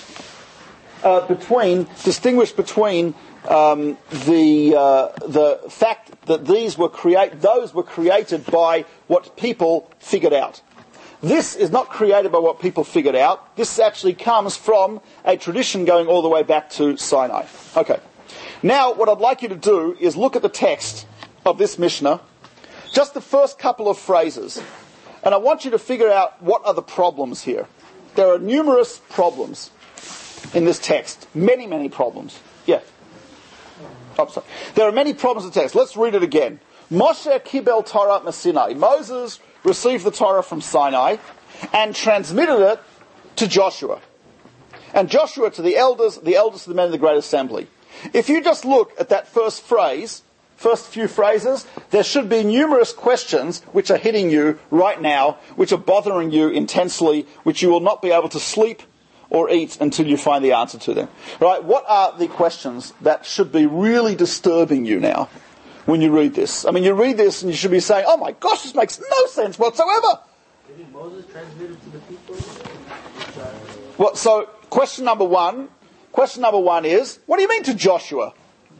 [1.03, 3.13] uh, between distinguish between
[3.47, 9.91] um, the uh, the fact that these were create those were created by what people
[9.99, 10.61] figured out.
[11.21, 13.55] This is not created by what people figured out.
[13.55, 17.45] This actually comes from a tradition going all the way back to Sinai.
[17.75, 17.99] Okay.
[18.61, 21.07] Now, what I'd like you to do is look at the text
[21.45, 22.21] of this Mishnah,
[22.91, 24.61] just the first couple of phrases.
[25.23, 27.67] And I want you to figure out what are the problems here.
[28.15, 29.69] There are numerous problems
[30.53, 31.27] in this text.
[31.35, 32.39] Many, many problems.
[32.65, 32.81] Yeah.
[34.17, 34.45] Oh, sorry.
[34.75, 35.75] There are many problems in the text.
[35.75, 36.59] Let's read it again.
[36.91, 38.73] Moshe kibel Torah Sinai.
[38.73, 41.17] Moses received the Torah from Sinai
[41.73, 42.79] and transmitted it
[43.37, 43.99] to Joshua.
[44.93, 47.67] And Joshua to the elders, the elders to the men of the great assembly.
[48.13, 50.23] If you just look at that first phrase,
[50.55, 55.71] first few phrases, there should be numerous questions which are hitting you right now, which
[55.71, 58.81] are bothering you intensely, which you will not be able to sleep
[59.29, 61.09] or eat until you find the answer to them.
[61.39, 61.63] Right?
[61.63, 65.29] What are the questions that should be really disturbing you now
[65.85, 66.65] when you read this?
[66.65, 68.99] I mean, you read this and you should be saying, oh my gosh, this makes
[68.99, 70.19] no sense whatsoever.
[70.67, 72.35] Didn't Moses transmitted to the people?
[73.97, 75.69] Well, so question number one,
[76.11, 78.33] question number one is, what do you mean to Joshua?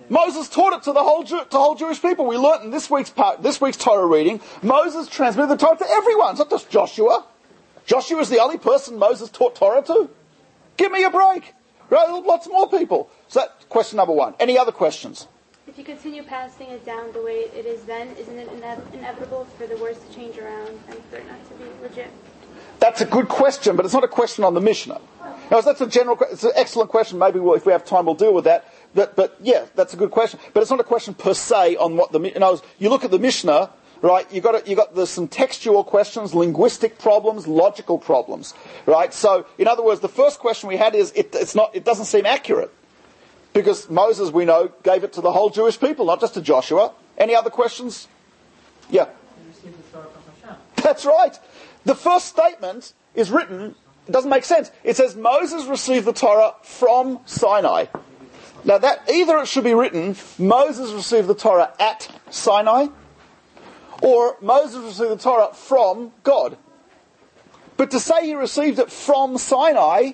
[0.10, 2.26] Moses taught it to the whole, Jew, to whole Jewish people.
[2.26, 5.90] We learnt in this week's, part, this week's Torah reading, Moses transmitted the Torah to
[5.90, 6.32] everyone.
[6.32, 7.26] It's not just Joshua.
[7.86, 10.10] Joshua is the only person Moses taught Torah to.
[10.78, 11.54] Give me a break.
[11.90, 12.10] Right?
[12.10, 13.10] Lots more people.
[13.28, 14.34] So that's question number one.
[14.40, 15.28] Any other questions?
[15.68, 19.46] If you continue passing it down the way it is then, isn't it ine- inevitable
[19.58, 22.12] for the words to change around and for it not to be legit?
[22.80, 25.02] That's a good question, but it's not a question on the Mishnah.
[25.52, 27.20] Now, that's a general, it's an excellent question.
[27.20, 28.66] Maybe we'll, if we have time, we'll deal with that.
[28.94, 30.40] But, but yeah, that's a good question.
[30.54, 33.12] But it's not a question per se on what the, you know, you look at
[33.12, 33.70] the Mishnah,
[34.02, 34.32] right?
[34.32, 38.54] You got you got there's some textual questions, linguistic problems, logical problems,
[38.86, 39.14] right?
[39.14, 42.06] So, in other words, the first question we had is it, it's not, it doesn't
[42.06, 42.74] seem accurate.
[43.54, 46.92] Because Moses, we know, gave it to the whole Jewish people, not just to Joshua.
[47.18, 48.08] Any other questions?
[48.90, 49.06] Yeah.
[49.06, 50.62] You received the Torah from Hashem.
[50.84, 51.40] That's right.
[51.86, 53.76] The first statement is written,
[54.08, 54.72] it doesn't make sense.
[54.84, 57.86] It says Moses received the Torah from Sinai.
[58.64, 62.88] Now that, either it should be written, Moses received the Torah at Sinai,
[64.02, 66.58] or Moses received the Torah from God.
[67.78, 70.14] But to say he received it from Sinai,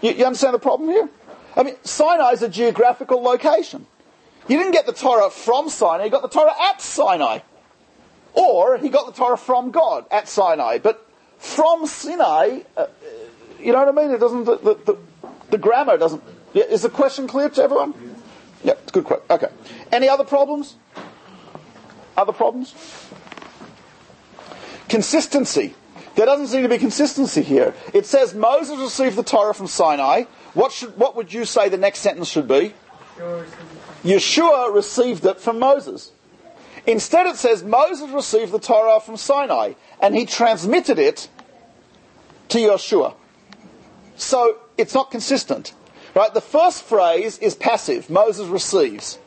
[0.00, 1.08] you, you understand the problem here?
[1.56, 3.86] I mean, Sinai is a geographical location.
[4.48, 7.40] You didn't get the Torah from Sinai, you got the Torah at Sinai.
[8.32, 10.78] Or he got the Torah from God at Sinai.
[10.78, 11.08] But
[11.44, 12.86] from Sinai, uh,
[13.60, 14.10] you know what I mean?
[14.14, 14.98] It doesn't, the, the, the,
[15.50, 16.22] the grammar doesn't.
[16.54, 17.94] Yeah, is the question clear to everyone?
[18.64, 19.26] Yeah, it's a good question.
[19.28, 19.48] Okay.
[19.92, 20.76] Any other problems?
[22.16, 22.74] Other problems?
[24.88, 25.74] Consistency.
[26.16, 27.74] There doesn't seem to be consistency here.
[27.92, 30.24] It says Moses received the Torah from Sinai.
[30.54, 32.72] What should, what would you say the next sentence should be?
[34.02, 36.12] Yeshua received it from Moses.
[36.86, 41.28] Instead, it says Moses received the Torah from Sinai and he transmitted it
[42.48, 43.14] to Yeshua.
[44.16, 45.72] So it's not consistent.
[46.14, 46.32] Right?
[46.32, 48.08] The first phrase is passive.
[48.08, 49.18] Moses receives.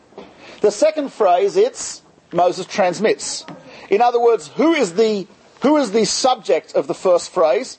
[0.62, 2.02] The second phrase, it's
[2.32, 3.46] Moses transmits.
[3.90, 5.28] In other words, who is the,
[5.62, 7.78] who is the subject of the first phrase?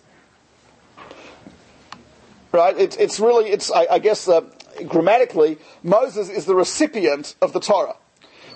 [2.52, 2.78] Right?
[2.78, 4.42] It's, it's really, it's, I, I guess, uh,
[4.86, 7.96] grammatically, Moses is the recipient of the Torah.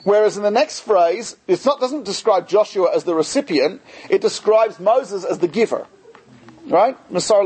[0.05, 5.25] Whereas in the next phrase, it doesn't describe Joshua as the recipient, it describes Moses
[5.25, 5.87] as the giver.
[6.66, 6.96] Right?
[7.18, 7.44] So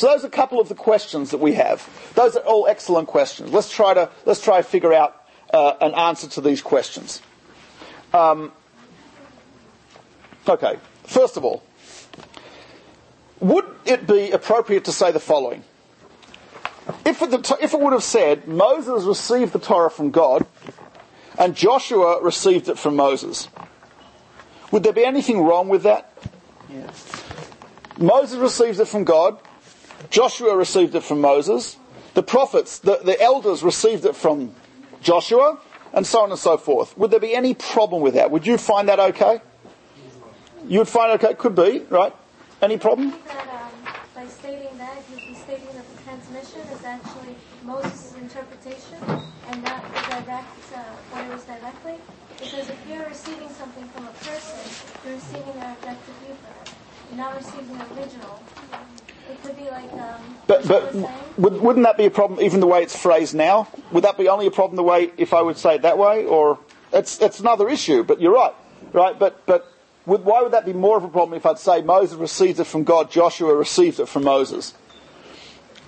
[0.00, 1.88] those are a couple of the questions that we have.
[2.14, 3.52] Those are all excellent questions.
[3.52, 7.22] Let's try to, let's try to figure out uh, an answer to these questions.
[8.12, 8.52] Um,
[10.48, 10.78] okay.
[11.04, 11.62] First of all,
[13.40, 15.62] would it be appropriate to say the following?
[17.04, 20.46] If it, if it would have said Moses received the Torah from God
[21.38, 23.48] and Joshua received it from Moses,
[24.72, 26.12] would there be anything wrong with that?
[27.98, 29.38] Moses received it from God,
[30.10, 31.76] Joshua received it from Moses,
[32.14, 34.54] the prophets, the, the elders received it from
[35.02, 35.58] Joshua,
[35.92, 36.96] and so on and so forth.
[36.96, 38.30] Would there be any problem with that?
[38.30, 39.40] Would you find that okay?
[40.66, 41.34] You would find it okay?
[41.34, 42.14] Could be, right?
[42.62, 43.14] Any problem?
[43.26, 47.34] That um, by stating that, you'd be stating that the transmission is actually
[47.64, 48.98] Moses' interpretation
[49.50, 51.94] and not the direct, uh, what it was directly.
[52.38, 54.58] Because if you're receiving something from a person,
[55.04, 56.77] you're receiving their objective viewpoint.
[57.10, 58.42] You're not receiving the original.
[59.30, 61.18] It could be like, um, But, but you were saying.
[61.38, 63.68] would, wouldn't that be a problem even the way it's phrased now?
[63.92, 66.24] Would that be only a problem the way, if I would say it that way?
[66.24, 66.58] Or,
[66.92, 68.54] it's, it's another issue, but you're right.
[68.92, 69.18] Right?
[69.18, 69.70] But, but
[70.06, 72.64] would, why would that be more of a problem if I'd say Moses received it
[72.64, 74.74] from God, Joshua received it from Moses?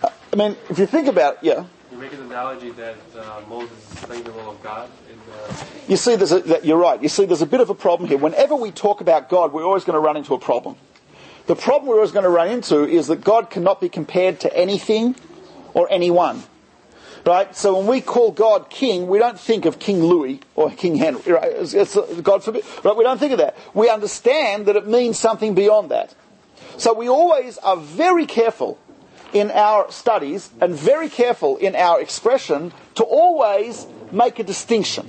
[0.02, 1.64] I mean, if you think about it, yeah.
[1.90, 5.66] You make an analogy that uh, Moses is playing the role of God in the.
[5.88, 7.02] You see, there's a, that, you're right.
[7.02, 8.18] You see, there's a bit of a problem here.
[8.18, 10.76] Whenever we talk about God, we're always going to run into a problem.
[11.50, 14.56] The problem we're always going to run into is that God cannot be compared to
[14.56, 15.16] anything
[15.74, 16.44] or anyone.
[17.26, 17.56] Right?
[17.56, 21.32] So when we call God King, we don't think of King Louis or King Henry.
[21.32, 21.50] Right?
[21.50, 22.64] It's, it's, God forbid.
[22.84, 22.96] Right?
[22.96, 23.56] We don't think of that.
[23.74, 26.14] We understand that it means something beyond that.
[26.76, 28.78] So we always are very careful
[29.32, 35.08] in our studies and very careful in our expression to always make a distinction.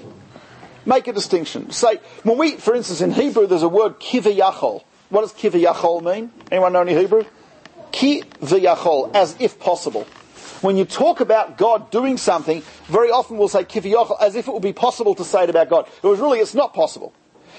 [0.87, 1.69] Make a distinction.
[1.69, 4.85] Say, when we, for instance, in Hebrew, there's a word kiviyachol.
[5.11, 6.31] What does kiviyachol mean?
[6.49, 7.25] Anyone know any Hebrew?
[7.91, 10.05] Kiviyachol, as if possible.
[10.61, 14.53] When you talk about God doing something, very often we'll say kiviyachol, as if it
[14.53, 15.89] would be possible to say it about God.
[16.01, 17.13] It was really, it's not possible.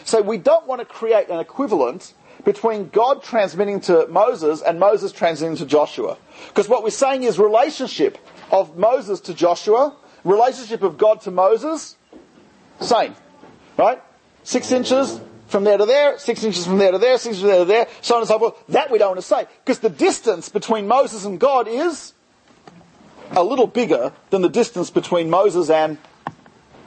[0.05, 5.13] So we don't want to create an equivalent between God transmitting to Moses and Moses
[5.13, 6.17] transmitting to Joshua.
[6.49, 8.17] Because what we're saying is relationship
[8.51, 11.97] of Moses to Joshua, relationship of God to Moses,
[12.81, 13.15] same.
[13.77, 14.03] Right?
[14.43, 15.21] Six inches
[15.53, 17.65] from there to there, six inches from there to there, six inches from there to
[17.65, 18.55] there, so on and so forth.
[18.69, 19.47] That we don't want to say.
[19.65, 22.15] Because the distance between Moses and God is
[23.31, 25.99] a little bigger than the distance between Moses and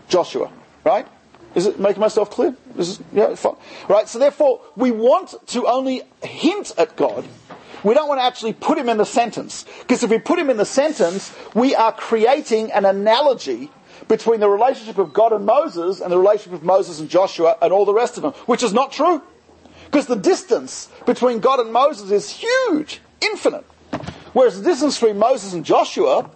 [0.09, 0.51] Joshua.
[0.83, 1.07] Right?
[1.53, 2.55] Is it making myself clear?
[2.77, 3.55] Is yeah, fine.
[3.87, 7.25] Right, so therefore, we want to only hint at God.
[7.83, 9.63] We don't want to actually put him in the sentence.
[9.79, 13.69] Because if we put him in the sentence, we are creating an analogy
[14.07, 17.73] between the relationship of God and Moses and the relationship of Moses and Joshua and
[17.73, 19.21] all the rest of them, which is not true.
[19.85, 23.65] Because the distance between God and Moses is huge, infinite.
[24.33, 26.29] Whereas the distance between Moses and Joshua,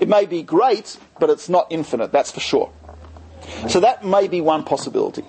[0.00, 2.70] it may be great, but it's not infinite, that's for sure.
[3.68, 5.24] So that may be one possibility.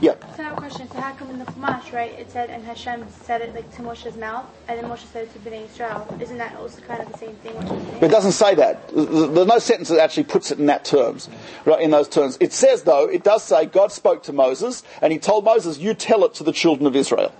[0.00, 0.14] Yeah.
[0.36, 0.88] So I have a question.
[0.90, 3.82] So how come in the Chumash, right, it said, and Hashem said it like to
[3.82, 6.06] Moshe's mouth, and then Moshe said it to Bnei Israel.
[6.20, 7.54] Isn't that also kind of the same thing?
[7.56, 8.04] What you're saying?
[8.04, 8.88] It doesn't say that.
[8.90, 11.28] There's no sentence that actually puts it in that terms,
[11.64, 11.80] right?
[11.80, 15.18] In those terms, it says though it does say God spoke to Moses and He
[15.18, 17.32] told Moses, "You tell it to the children of Israel."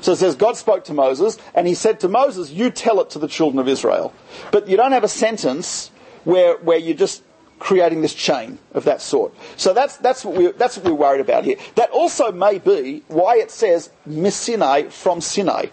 [0.00, 3.10] So it says God spoke to Moses and He said to Moses, "You tell it
[3.10, 4.14] to the children of Israel."
[4.50, 5.90] But you don't have a sentence
[6.24, 7.22] where where you're just
[7.58, 9.34] creating this chain of that sort.
[9.56, 11.56] So that's that's what we're, that's what we're worried about here.
[11.74, 15.66] That also may be why it says Missinai from Sinai,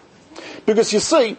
[0.66, 1.36] because you see.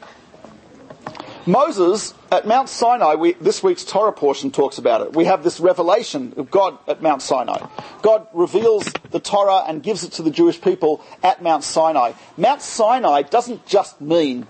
[1.48, 5.16] Moses at Mount Sinai, we, this week's Torah portion talks about it.
[5.16, 7.68] We have this revelation of God at Mount Sinai.
[8.02, 12.14] God reveals the Torah and gives it to the Jewish people at Mount Sinai.
[12.36, 14.48] Mount Sinai doesn't just mean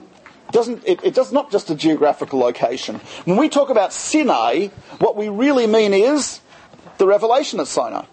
[0.56, 3.01] doesn't it, it does not just a geographical location.
[3.26, 4.68] When we talk about Sinai,
[4.99, 6.39] what we really mean is
[6.97, 8.06] the revelation at Sinai.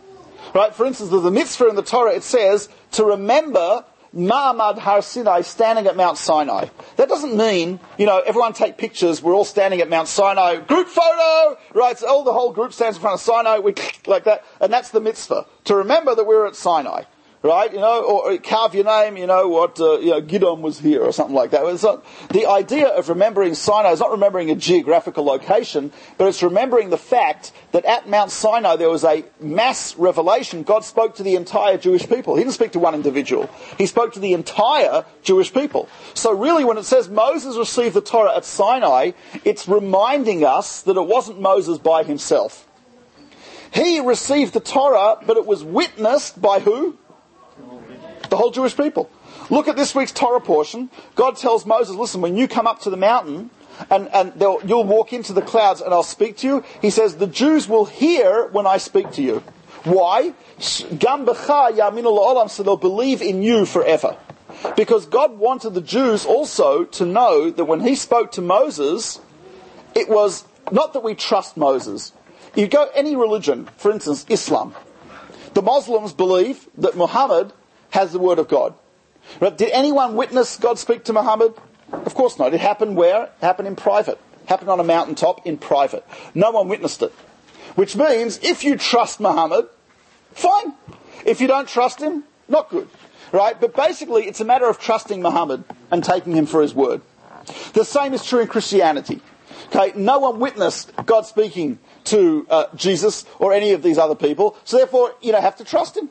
[0.53, 0.75] Right?
[0.75, 2.13] For instance, the mitzvah in the Torah.
[2.13, 3.85] It says to remember
[4.15, 6.67] Ma'amad Har Sinai standing at Mount Sinai.
[6.97, 10.89] That doesn't mean, you know, everyone take pictures, we're all standing at Mount Sinai, group
[10.89, 11.59] photo!
[11.73, 13.75] Right, so all the whole group stands in front of Sinai, we
[14.07, 15.47] like that, and that's the mitzvah.
[15.65, 17.05] To remember that we're at Sinai.
[17.45, 20.79] Right, you know, or carve your name, you know, what, uh, you know, Gidon was
[20.79, 21.65] here or something like that.
[21.83, 26.91] Not, the idea of remembering Sinai is not remembering a geographical location, but it's remembering
[26.91, 30.63] the fact that at Mount Sinai there was a mass revelation.
[30.63, 32.37] God spoke to the entire Jewish people.
[32.37, 33.51] He didn't speak to one individual.
[33.77, 35.89] He spoke to the entire Jewish people.
[36.15, 39.13] So really when it says Moses received the Torah at Sinai,
[39.45, 42.69] it's reminding us that it wasn't Moses by himself.
[43.73, 46.99] He received the Torah, but it was witnessed by who?
[48.33, 49.11] The whole Jewish people.
[49.51, 50.89] Look at this week's Torah portion.
[51.17, 53.51] God tells Moses, listen, when you come up to the mountain,
[53.91, 56.65] and, and you'll walk into the clouds and I'll speak to you.
[56.81, 59.41] He says, the Jews will hear when I speak to you.
[59.85, 60.33] Why?
[60.59, 64.17] So they'll believe in you forever.
[64.77, 69.21] Because God wanted the Jews also to know that when He spoke to Moses,
[69.95, 72.13] it was not that we trust Moses.
[72.55, 74.75] You go any religion, for instance, Islam.
[75.53, 77.53] The Muslims believe that Muhammad
[77.93, 78.75] has the word of God.
[79.41, 79.57] Right?
[79.57, 81.55] Did anyone witness God speak to Muhammad?
[81.93, 82.53] Of course not.
[82.53, 83.25] It happened where?
[83.25, 84.19] It happened in private.
[84.43, 86.05] It happened on a mountaintop in private.
[86.35, 87.13] No one witnessed it.
[87.75, 89.69] Which means if you trust Muhammad,
[90.33, 90.75] fine.
[91.25, 92.89] If you don't trust him, not good.
[93.31, 93.59] Right?
[93.59, 97.03] But basically, it's a matter of trusting Muhammad and taking him for his word.
[97.75, 99.21] The same is true in Christianity.
[99.75, 104.57] Okay, no one witnessed God speaking to uh, Jesus or any of these other people,
[104.65, 106.11] so therefore you don't have to trust him.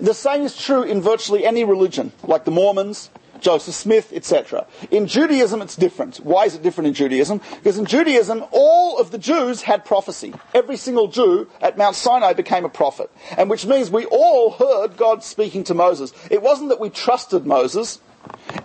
[0.00, 3.10] The same is true in virtually any religion, like the Mormons,
[3.40, 4.66] Joseph Smith, etc.
[4.90, 6.18] In Judaism, it's different.
[6.18, 7.40] Why is it different in Judaism?
[7.56, 10.34] Because in Judaism, all of the Jews had prophecy.
[10.54, 13.10] Every single Jew at Mount Sinai became a prophet.
[13.36, 16.12] And which means we all heard God speaking to Moses.
[16.30, 18.00] It wasn't that we trusted Moses,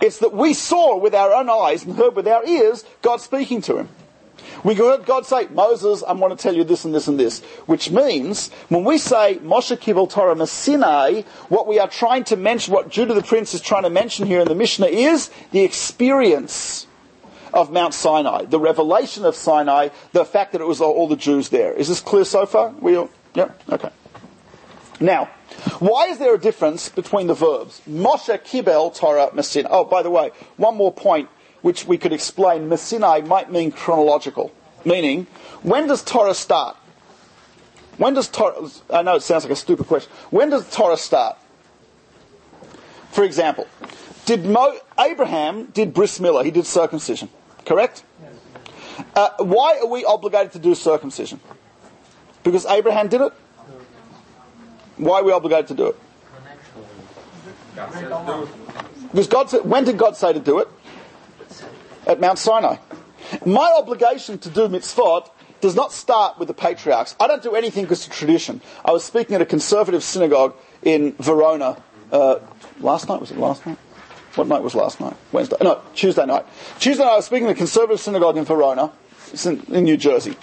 [0.00, 3.62] it's that we saw with our own eyes and heard with our ears God speaking
[3.62, 3.88] to him.
[4.64, 7.42] We heard God say, Moses, I want to tell you this and this and this.
[7.66, 12.74] Which means, when we say Moshe Kibel Torah Sinai, what we are trying to mention,
[12.74, 16.86] what Judah the Prince is trying to mention here in the Mishnah is the experience
[17.52, 21.48] of Mount Sinai, the revelation of Sinai, the fact that it was all the Jews
[21.48, 21.72] there.
[21.72, 22.70] Is this clear so far?
[22.80, 23.50] We all, yeah?
[23.70, 23.90] Okay.
[25.00, 25.26] Now,
[25.78, 27.80] why is there a difference between the verbs?
[27.88, 29.68] Moshe Kibel Torah Sinai.
[29.70, 31.28] Oh, by the way, one more point
[31.62, 34.52] which we could explain, Messinai might mean chronological.
[34.84, 35.26] Meaning,
[35.62, 36.76] when does Torah start?
[37.98, 40.12] When does Torah, I know it sounds like a stupid question.
[40.30, 41.38] When does Torah start?
[43.10, 43.66] For example,
[44.26, 47.30] did Mo, Abraham did bris milah, he did circumcision,
[47.64, 48.04] correct?
[49.14, 51.40] Uh, why are we obligated to do circumcision?
[52.42, 53.32] Because Abraham did it?
[54.98, 55.96] Why are we obligated to do it?
[59.10, 60.68] Because God said, when did God say to do it?
[62.06, 62.76] At Mount Sinai.
[63.44, 65.30] My obligation to do mitzvot
[65.60, 67.16] does not start with the patriarchs.
[67.18, 68.60] I don't do anything because of tradition.
[68.84, 71.82] I was speaking at a conservative synagogue in Verona
[72.12, 72.38] uh,
[72.80, 73.20] last night.
[73.20, 73.78] Was it last night?
[74.36, 75.16] What night was last night?
[75.32, 75.56] Wednesday?
[75.62, 76.44] No, Tuesday night.
[76.78, 78.92] Tuesday night I was speaking at a conservative synagogue in Verona,
[79.44, 80.36] in, in New Jersey.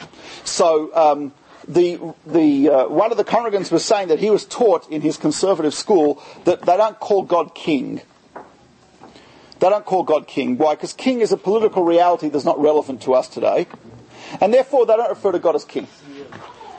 [0.44, 1.32] So um,
[1.68, 5.18] the the uh, one of the congregants was saying that he was taught in his
[5.18, 8.02] conservative school that they don't call God King.
[9.60, 10.58] They don't call God king.
[10.58, 10.76] Why?
[10.76, 13.68] Because king is a political reality that's not relevant to us today.
[14.42, 15.88] And therefore, they don't refer to God as king.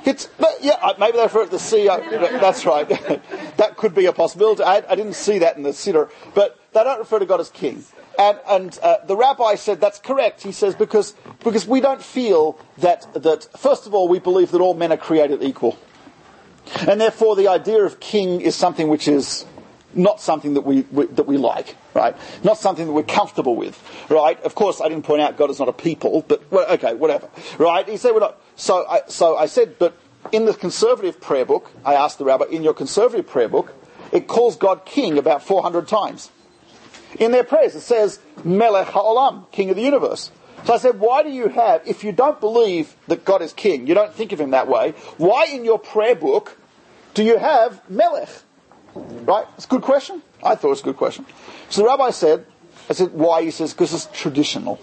[0.05, 1.99] It's, but yeah, maybe they refer to the CEO.
[2.41, 2.89] That's right.
[3.57, 4.63] that could be a possibility.
[4.63, 6.11] I, I, didn't see that in the Siddur.
[6.35, 7.85] But they don't refer to God as king.
[8.19, 10.43] And, and uh, the rabbi said that's correct.
[10.43, 14.61] He says because, because we don't feel that, that, first of all, we believe that
[14.61, 15.79] all men are created equal.
[16.87, 19.47] And therefore, the idea of king is something which is
[19.95, 22.17] not something that we, we, that we like, right?
[22.43, 23.81] Not something that we're comfortable with,
[24.11, 24.41] right?
[24.43, 27.29] Of course, I didn't point out God is not a people, but well, okay, whatever,
[27.59, 27.89] right?
[27.89, 28.41] He said, well, not.
[28.57, 29.97] So I, so I said, but
[30.33, 33.75] in the conservative prayer book, I asked the rabbi, in your conservative prayer book,
[34.13, 36.31] it calls God king about 400 times.
[37.19, 40.31] In their prayers, it says Melech HaOlam, king of the universe.
[40.65, 43.87] So I said, why do you have, if you don't believe that God is king,
[43.87, 46.57] you don't think of him that way, why in your prayer book
[47.13, 48.31] do you have Melech?
[48.95, 49.47] Right?
[49.57, 50.23] It's a good question.
[50.43, 51.27] I thought it was a good question.
[51.69, 52.47] So the rabbi said,
[52.89, 53.43] I said, why?
[53.43, 54.79] He says, because it's traditional.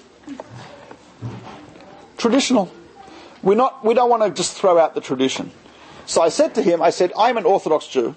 [2.17, 2.71] Traditional.
[3.43, 5.51] We're not, we don't want to just throw out the tradition.
[6.05, 8.15] So I said to him, I said, I'm an Orthodox Jew.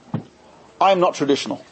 [0.80, 1.64] I'm not traditional.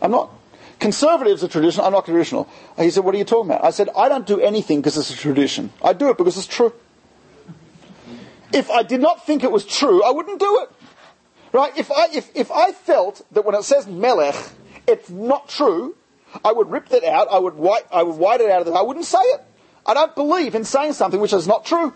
[0.00, 0.30] I'm not.
[0.78, 1.86] Conservatives are traditional.
[1.86, 2.48] I'm not traditional.
[2.78, 3.64] He said, what are you talking about?
[3.64, 5.70] I said, I don't do anything because it's a tradition.
[5.84, 6.72] I do it because it's true.
[8.52, 10.70] If I did not think it was true, I wouldn't do it.
[11.52, 11.76] Right?
[11.76, 14.36] If I, if, if I felt that when it says Melech,
[14.86, 15.96] it's not true,
[16.44, 17.28] I would rip that out.
[17.30, 18.74] I would white, I would white it out of it.
[18.74, 19.42] I wouldn't say it.
[19.84, 21.92] I don't believe in saying something which is not true.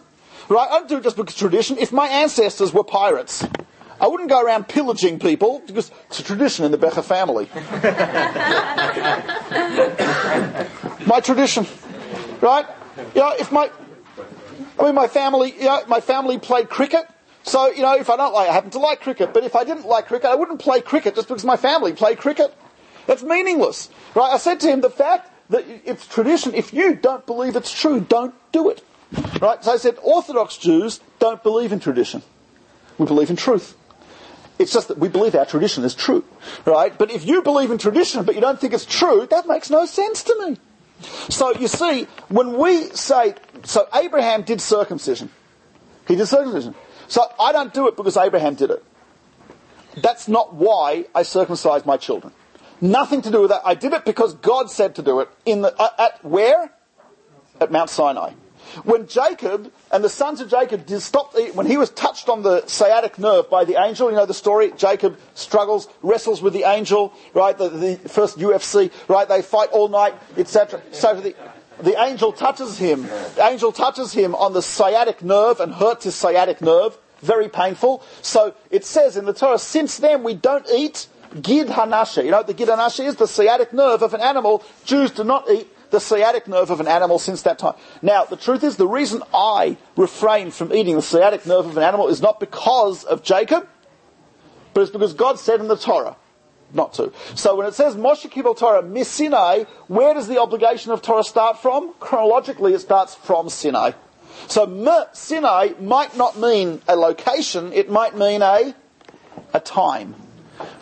[0.49, 0.69] Right?
[0.69, 1.79] I don't do it just because tradition.
[1.79, 3.47] If my ancestors were pirates,
[4.01, 7.49] I wouldn't go around pillaging people because it's a tradition in the Becher family.
[11.07, 11.67] my tradition.
[12.41, 12.67] Right?
[13.15, 13.71] You know, if my,
[14.79, 17.07] I mean, my family, you know, my family played cricket.
[17.45, 19.65] So, you know, if I don't like, I happen to like cricket, but if I
[19.65, 22.55] didn't like cricket, I wouldn't play cricket just because my family played cricket.
[23.07, 23.91] That's meaningless.
[24.15, 24.33] Right?
[24.33, 28.01] I said to him, the fact that it's tradition, if you don't believe it's true,
[28.01, 28.83] don't do it.
[29.43, 29.63] Right?
[29.63, 32.23] So I said, Orthodox Jews don't believe in tradition.
[32.97, 33.77] We believe in truth.
[34.59, 36.25] It's just that we believe our tradition is true.
[36.65, 36.97] Right?
[36.97, 39.85] But if you believe in tradition but you don't think it's true, that makes no
[39.85, 40.57] sense to me.
[41.29, 43.35] So you see, when we say,
[43.65, 45.29] so Abraham did circumcision.
[46.09, 46.75] He did circumcision.
[47.15, 48.83] So I don't do it because Abraham did it.
[49.99, 52.33] That's not why I circumcise my children.
[52.81, 53.63] Nothing to do with that.
[53.65, 55.29] I did it because God said to do it.
[55.47, 56.73] In the, uh, at where?
[57.61, 58.33] At Mount Sinai.
[58.83, 62.67] When Jacob and the sons of Jacob did stop, when he was touched on the
[62.67, 64.73] sciatic nerve by the angel, you know the story.
[64.77, 67.57] Jacob struggles, wrestles with the angel, right?
[67.57, 69.29] The, the first UFC, right?
[69.29, 70.83] They fight all night, etc.
[70.91, 71.37] So the
[71.81, 73.03] the angel touches him.
[73.03, 76.97] The angel touches him on the sciatic nerve and hurts his sciatic nerve.
[77.25, 78.03] Very painful.
[78.21, 81.07] So it says in the Torah, since then we don't eat
[81.41, 82.23] gid hanashe.
[82.23, 83.17] You know what the gid hanashe is?
[83.17, 84.63] The sciatic nerve of an animal.
[84.85, 87.75] Jews do not eat the sciatic nerve of an animal since that time.
[88.03, 91.83] Now, the truth is, the reason I refrain from eating the sciatic nerve of an
[91.83, 93.67] animal is not because of Jacob,
[94.75, 96.17] but it's because God said in the Torah
[96.75, 97.13] not to.
[97.35, 101.63] So when it says Moshe Kibel Torah Sinai, where does the obligation of Torah start
[101.63, 101.95] from?
[102.01, 103.93] Chronologically, it starts from Sinai.
[104.49, 108.75] So Sinai might not mean a location, it might mean a,
[109.53, 110.15] a time.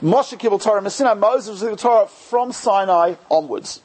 [0.02, 3.80] Moshe Kibel Torah Sinai, Moses the Torah from Sinai onwards.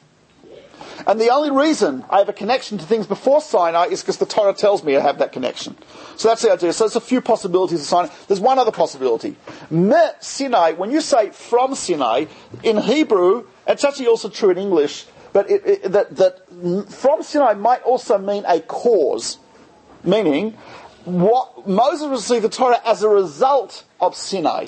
[1.06, 4.26] And the only reason I have a connection to things before Sinai is because the
[4.26, 5.76] Torah tells me I have that connection.
[6.16, 6.72] So that's the idea.
[6.72, 8.08] So there's a few possibilities of Sinai.
[8.26, 9.36] There's one other possibility.
[9.70, 12.26] Me Sinai, when you say from Sinai,
[12.62, 17.54] in Hebrew, it's actually also true in English, but it, it, that, that from Sinai
[17.54, 19.38] might also mean a cause.
[20.04, 20.56] Meaning,
[21.04, 24.66] what Moses received the Torah as a result of Sinai.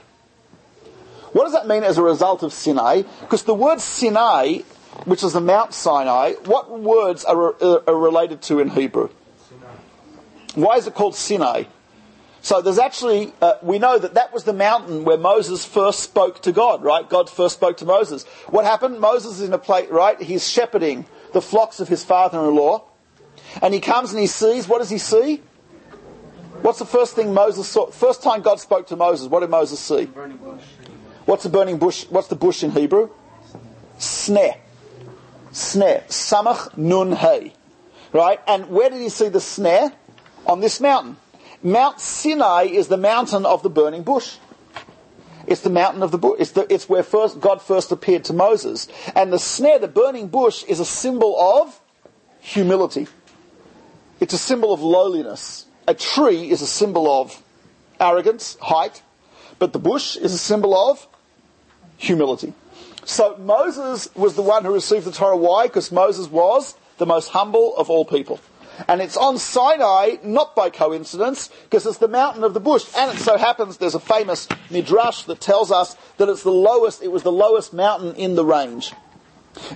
[1.33, 3.03] What does that mean as a result of Sinai?
[3.21, 4.63] Because the word Sinai
[5.05, 9.09] which is the Mount Sinai, what words are, uh, are related to in Hebrew?
[10.55, 11.65] Why is it called Sinai?
[12.43, 16.43] So there's actually, uh, we know that that was the mountain where Moses first spoke
[16.43, 17.09] to God, right?
[17.09, 18.25] God first spoke to Moses.
[18.49, 18.99] What happened?
[18.99, 20.21] Moses is in a place, right?
[20.21, 22.83] He's shepherding the flocks of his father-in-law.
[23.63, 25.43] And he comes and he sees, what does he see?
[26.63, 27.91] What's the first thing Moses saw?
[27.91, 30.05] First time God spoke to Moses, what did Moses see?
[31.25, 32.05] What's the burning bush?
[32.11, 33.11] What's the bush in Hebrew?
[33.99, 34.57] Sneh
[35.53, 36.05] snare.
[36.09, 37.53] Samach nun hey.
[38.13, 38.41] Right?
[38.47, 39.93] And where did he see the snare?
[40.47, 41.17] On this mountain.
[41.63, 44.39] Mount Sinai is the mountain of the burning bush.
[45.47, 46.37] It's the mountain of the bush.
[46.41, 48.89] It's, the, it's where first, God first appeared to Moses.
[49.15, 51.79] And the snare, the burning bush, is a symbol of
[52.41, 53.07] humility.
[54.21, 55.67] It's a symbol of lowliness.
[55.89, 57.43] A tree is a symbol of
[57.99, 59.03] arrogance, height,
[59.59, 61.09] but the bush is a symbol of
[61.97, 62.53] humility.
[63.05, 65.37] So Moses was the one who received the Torah.
[65.37, 65.67] Why?
[65.67, 68.41] Because Moses was the most humble of all people.
[68.89, 72.87] And it's on Sinai, not by coincidence, because it's the mountain of the bush.
[72.97, 77.03] And it so happens there's a famous midrash that tells us that it's the lowest,
[77.03, 78.93] it was the lowest mountain in the range.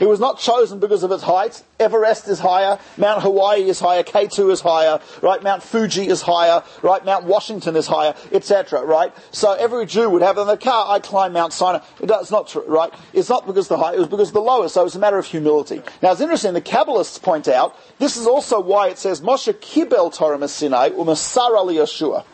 [0.00, 1.62] It was not chosen because of its height.
[1.80, 5.42] Everest is higher, Mount Hawaii is higher, K2 is higher, right?
[5.42, 7.04] Mount Fuji is higher, right?
[7.04, 9.12] Mount Washington is higher, etc., right?
[9.32, 11.80] So every Jew would have in the car, I climb Mount Sinai.
[12.00, 12.92] It's not true, right?
[13.12, 15.00] It's not because of the height, it was because of the lower, so it's a
[15.00, 15.82] matter of humility.
[16.02, 20.14] Now it's interesting, the Kabbalists point out, this is also why it says, Moshe kibel
[20.14, 22.24] Torah Sinai, umasar ali Yeshua.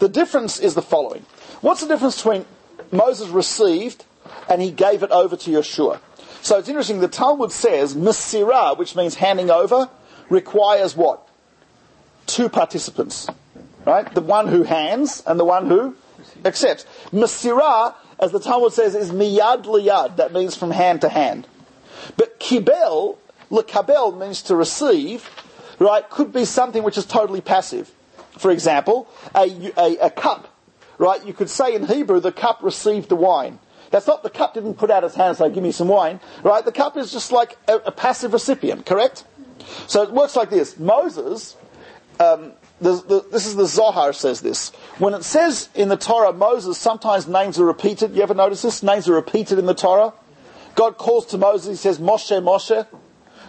[0.00, 1.24] The difference is the following.
[1.60, 2.46] What's the difference between
[2.90, 4.04] Moses received
[4.48, 6.00] and he gave it over to Yeshua?
[6.42, 9.88] So it's interesting, the Talmud says, Masirah, which means handing over,
[10.28, 11.28] requires what?
[12.26, 13.28] Two participants.
[13.84, 14.12] Right?
[14.14, 15.96] The one who hands and the one who
[16.44, 16.86] accepts.
[17.12, 20.16] Masirah, as the Talmud says, is miyad liyad.
[20.16, 21.46] That means from hand to hand.
[22.16, 23.18] But kibel,
[23.50, 25.28] lekabel means to receive,
[25.78, 27.92] right, could be something which is totally passive.
[28.38, 30.54] For example, a, a, a cup,
[30.98, 31.24] right?
[31.26, 33.58] You could say in Hebrew, the cup received the wine.
[33.90, 36.20] That's not the cup didn't put out its hand and say, give me some wine,
[36.42, 36.64] right?
[36.64, 39.24] The cup is just like a, a passive recipient, correct?
[39.86, 40.78] So it works like this.
[40.78, 41.56] Moses,
[42.18, 44.70] um, the, the, this is the Zohar says this.
[44.98, 48.14] When it says in the Torah, Moses, sometimes names are repeated.
[48.14, 48.82] You ever notice this?
[48.82, 50.12] Names are repeated in the Torah.
[50.76, 52.86] God calls to Moses, he says, Moshe, Moshe.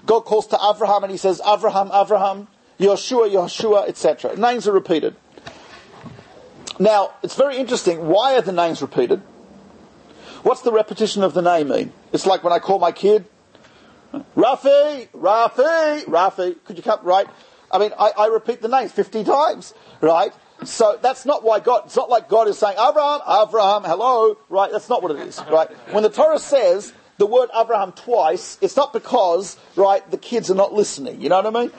[0.05, 2.47] God calls to Abraham and he says, Abraham, Abraham.
[2.79, 4.35] Yeshua, Yeshua, etc.
[4.35, 5.15] Names are repeated.
[6.79, 8.07] Now, it's very interesting.
[8.07, 9.21] Why are the names repeated?
[10.43, 11.93] What's the repetition of the name mean?
[12.11, 13.25] It's like when I call my kid,
[14.35, 16.55] Rafi, Rafi, Rafi.
[16.65, 17.27] Could you come, right?
[17.71, 20.33] I mean, I, I repeat the name 50 times, right?
[20.63, 24.71] So that's not why God, it's not like God is saying, Abraham, Abraham, hello, right?
[24.71, 25.69] That's not what it is, right?
[25.91, 30.55] When the Torah says the word Abraham twice, it's not because, right, the kids are
[30.55, 31.21] not listening.
[31.21, 31.71] You know what I mean?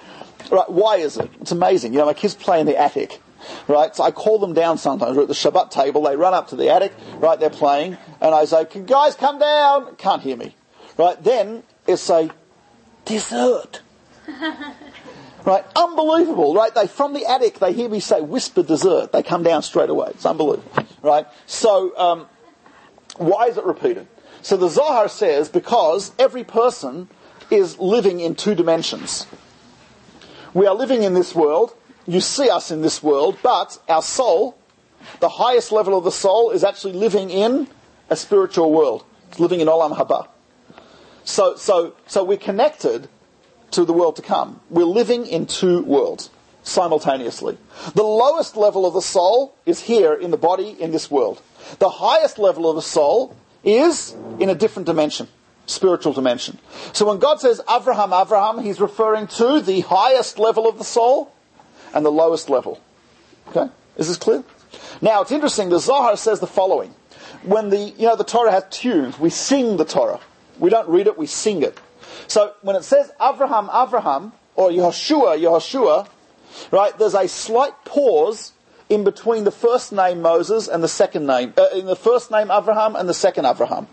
[0.51, 1.31] Right, why is it?
[1.41, 1.93] It's amazing.
[1.93, 3.21] You know, my kids play in the attic.
[3.69, 5.17] Right, so I call them down sometimes.
[5.17, 6.03] We're at the Shabbat table.
[6.03, 6.93] They run up to the attic.
[7.17, 10.55] Right, they're playing, and I say, "Can guys come down?" Can't hear me.
[10.97, 12.31] Right, then it's a
[13.05, 13.81] dessert.
[15.45, 16.55] right, unbelievable.
[16.55, 19.13] Right, they from the attic they hear me say whisper dessert.
[19.13, 20.09] They come down straight away.
[20.11, 20.71] It's unbelievable.
[21.03, 22.27] Right, so um,
[23.17, 24.07] why is it repeated?
[24.43, 27.09] So the Zohar says because every person
[27.51, 29.27] is living in two dimensions.
[30.55, 31.75] We are living in this world.
[32.07, 34.59] You see us in this world, but our soul,
[35.21, 37.69] the highest level of the soul, is actually living in
[38.11, 39.05] a spiritual world.
[39.29, 40.29] It's living in Olam Haba.
[41.25, 43.09] So, so, so we're connected
[43.71, 44.61] to the world to come.
[44.69, 46.31] We're living in two worlds
[46.63, 47.57] simultaneously.
[47.95, 51.41] The lowest level of the soul is here in the body in this world.
[51.79, 55.29] The highest level of the soul is in a different dimension
[55.67, 56.59] spiritual dimension.
[56.93, 61.33] So when God says Avraham, Avraham, he's referring to the highest level of the soul
[61.95, 62.81] and the lowest level.
[63.49, 63.69] Okay?
[63.97, 64.45] Is this clear?
[65.01, 66.95] Now it's interesting, the Zohar says the following.
[67.43, 70.21] When the, you know, the Torah has tunes, we sing the Torah.
[70.59, 71.79] We don't read it, we sing it.
[72.29, 76.09] So when it says Avraham, Avraham, or Yehoshua, Yehoshua,
[76.71, 78.53] right, there's a slight pause
[78.89, 82.49] in between the first name Moses and the second name, uh, in the first name
[82.49, 83.87] Avraham and the second Avraham.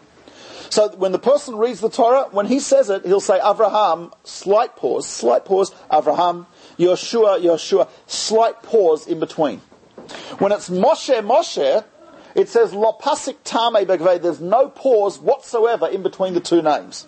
[0.69, 4.75] So when the person reads the Torah, when he says it, he'll say Avraham, slight
[4.75, 6.45] pause, slight pause, Avraham,
[6.79, 9.61] Yeshua, Yeshua, slight pause in between.
[10.39, 11.83] When it's Moshe, Moshe,
[12.35, 17.05] it says Lopasik Tame Begve, there's no pause whatsoever in between the two names.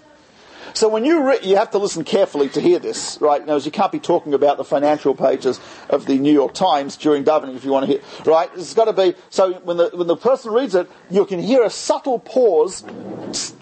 [0.74, 3.45] So when you re- you have to listen carefully to hear this, right?
[3.45, 5.59] Now, as you can't be talking about the financial pages
[5.89, 8.49] of the New York Times during davening if you want to hear, right?
[8.55, 11.63] It's got to be so when the when the person reads it, you can hear
[11.63, 12.84] a subtle pause,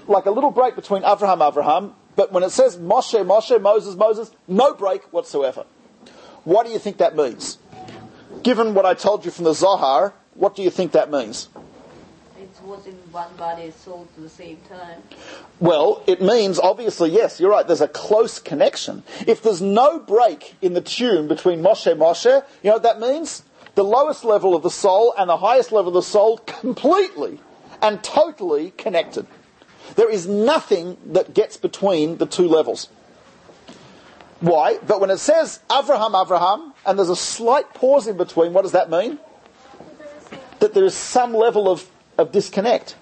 [0.07, 1.93] like a little break between Abraham, Abraham.
[2.15, 5.65] But when it says Moshe, Moshe, Moses, Moses, no break whatsoever.
[6.43, 7.57] What do you think that means?
[8.43, 11.49] Given what I told you from the Zohar, what do you think that means?
[12.39, 15.03] It was in one body, soul at the same time.
[15.59, 19.03] Well, it means, obviously, yes, you're right, there's a close connection.
[19.27, 23.43] If there's no break in the tune between Moshe Moshe, you know what that means?
[23.75, 27.39] The lowest level of the soul and the highest level of the soul completely
[27.81, 29.27] and totally connected.
[29.95, 32.89] There is nothing that gets between the two levels.
[34.39, 34.77] Why?
[34.85, 38.71] But when it says Avraham, Avraham, and there's a slight pause in between, what does
[38.71, 39.19] that mean?
[40.59, 42.95] That there is some level of, of disconnect.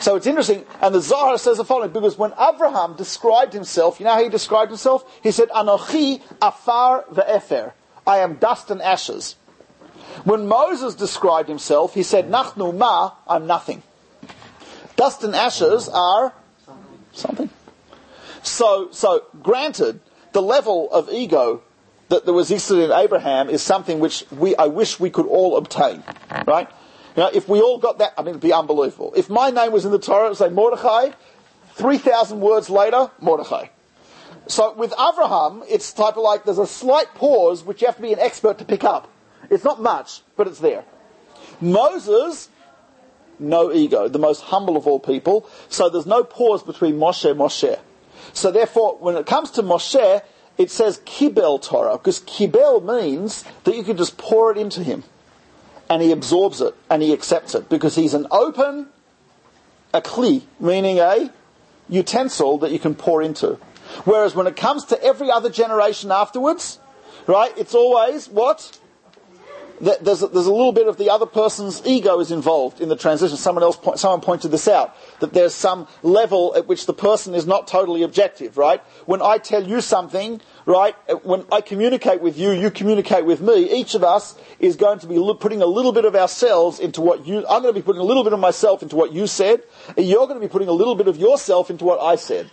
[0.00, 4.06] So it's interesting, and the Zohar says the following, because when Avraham described himself, you
[4.06, 5.04] know how he described himself?
[5.22, 7.72] He said, Anochi afar ve'efer.
[8.06, 9.36] I am dust and ashes.
[10.24, 13.82] When Moses described himself, he said, Nachnu ma, I'm nothing.
[14.96, 16.32] Dust and ashes are
[17.12, 17.50] something.
[18.42, 20.00] So, so granted,
[20.32, 21.62] the level of ego
[22.08, 25.56] that there was existed in Abraham is something which we, I wish we could all
[25.56, 26.02] obtain,
[26.46, 26.68] right?
[27.16, 29.12] You know, if we all got that, I mean, it'd be unbelievable.
[29.16, 31.10] If my name was in the Torah, it'd say Mordechai,
[31.74, 33.66] 3,000 words later, Mordechai.
[34.46, 38.02] So with Avraham, it's type of like there's a slight pause which you have to
[38.02, 39.08] be an expert to pick up.
[39.48, 40.84] It's not much, but it's there.
[41.60, 42.48] Moses,
[43.38, 45.48] no ego, the most humble of all people.
[45.68, 47.78] So there's no pause between Moshe and Moshe.
[48.32, 50.22] So therefore, when it comes to Moshe,
[50.58, 55.04] it says kibel Torah, because kibel means that you can just pour it into him.
[55.88, 58.88] And he absorbs it, and he accepts it, because he's an open,
[59.92, 61.32] a kli, meaning a
[61.88, 63.58] utensil that you can pour into.
[64.04, 66.78] Whereas when it comes to every other generation afterwards,
[67.26, 68.78] right, it's always what?
[69.80, 72.96] There's a, there's a little bit of the other person's ego is involved in the
[72.96, 73.38] transition.
[73.38, 77.46] Someone else, someone pointed this out that there's some level at which the person is
[77.46, 78.82] not totally objective, right?
[79.06, 83.40] When I tell you something, right, uh, when I communicate with you, you communicate with
[83.40, 83.72] me.
[83.72, 87.26] Each of us is going to be putting a little bit of ourselves into what
[87.26, 87.38] you.
[87.48, 89.62] I'm going to be putting a little bit of myself into what you said,
[89.96, 92.50] and you're going to be putting a little bit of yourself into what I said.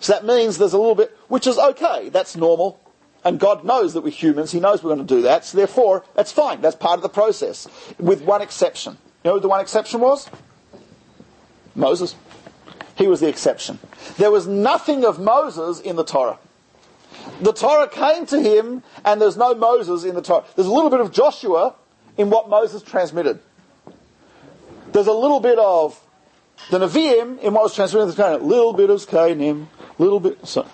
[0.00, 2.08] So that means there's a little bit, which is okay.
[2.08, 2.80] That's normal.
[3.26, 4.52] And God knows that we're humans.
[4.52, 5.44] He knows we're going to do that.
[5.44, 6.60] So therefore, that's fine.
[6.60, 7.66] That's part of the process.
[7.98, 8.98] With one exception.
[9.24, 10.30] You know the one exception was?
[11.74, 12.14] Moses.
[12.94, 13.80] He was the exception.
[14.16, 16.38] There was nothing of Moses in the Torah.
[17.40, 20.44] The Torah came to him, and there's no Moses in the Torah.
[20.54, 21.74] There's a little bit of Joshua
[22.16, 23.40] in what Moses transmitted.
[24.92, 26.00] There's a little bit of
[26.70, 29.66] the Nevi'im in what was transmitted in little bit of Kainim,
[29.98, 30.46] little bit.
[30.46, 30.64] So,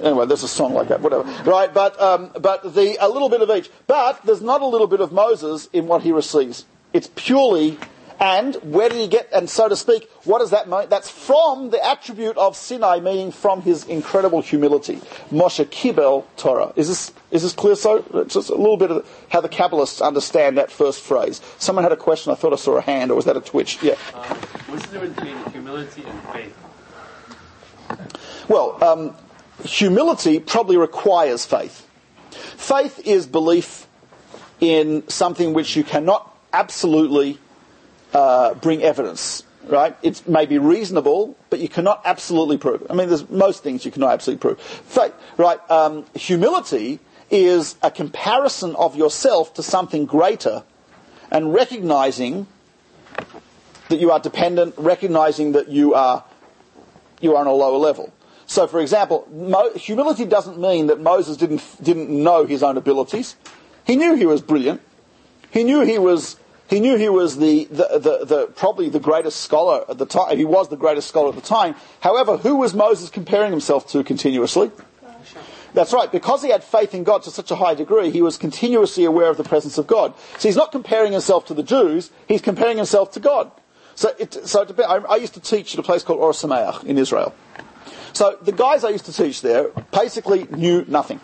[0.00, 1.24] anyway, there's a song like that, whatever.
[1.48, 3.70] Right, but um, but the a little bit of each.
[3.86, 6.64] But there's not a little bit of Moses in what he receives.
[6.92, 7.78] It's purely.
[8.20, 9.28] And where did he get?
[9.32, 10.88] And so to speak, what does that mean?
[10.88, 15.00] That's from the attribute of Sinai, meaning from his incredible humility.
[15.32, 16.72] Moshe Kibel Torah.
[16.76, 17.74] Is this is this clear?
[17.74, 21.40] So just a little bit of how the Kabbalists understand that first phrase.
[21.58, 22.30] Someone had a question.
[22.30, 23.82] I thought I saw a hand, or was that a twitch?
[23.82, 23.96] Yeah.
[24.14, 24.36] Um,
[24.68, 26.54] what's the difference between humility and faith?
[28.48, 29.16] Well, um,
[29.64, 31.86] humility probably requires faith.
[32.30, 33.86] Faith is belief
[34.60, 37.38] in something which you cannot absolutely
[38.14, 39.96] uh, bring evidence, right?
[40.02, 42.86] It may be reasonable, but you cannot absolutely prove.
[42.88, 44.60] I mean, there's most things you cannot absolutely prove.
[44.60, 45.58] Faith, right?
[45.70, 47.00] Um, humility
[47.30, 50.62] is a comparison of yourself to something greater
[51.30, 52.46] and recognizing
[53.88, 56.24] that you are dependent, recognizing that you are,
[57.20, 58.12] you are on a lower level.
[58.46, 63.36] So, for example, Mo- humility doesn't mean that Moses didn't, didn't know his own abilities.
[63.86, 64.80] He knew he was brilliant.
[65.50, 66.36] He knew he was,
[66.68, 70.36] he knew he was the, the, the, the, probably the greatest scholar at the time.
[70.36, 71.74] He was the greatest scholar at the time.
[72.00, 74.70] However, who was Moses comparing himself to continuously?
[75.74, 76.10] That's right.
[76.10, 79.30] Because he had faith in God to such a high degree, he was continuously aware
[79.30, 80.14] of the presence of God.
[80.38, 83.50] So he's not comparing himself to the Jews, he's comparing himself to God.
[83.94, 86.32] So, it, so it, I, I, used to teach at a place called Or
[86.86, 87.34] in Israel.
[88.12, 91.20] So the guys I used to teach there basically knew nothing.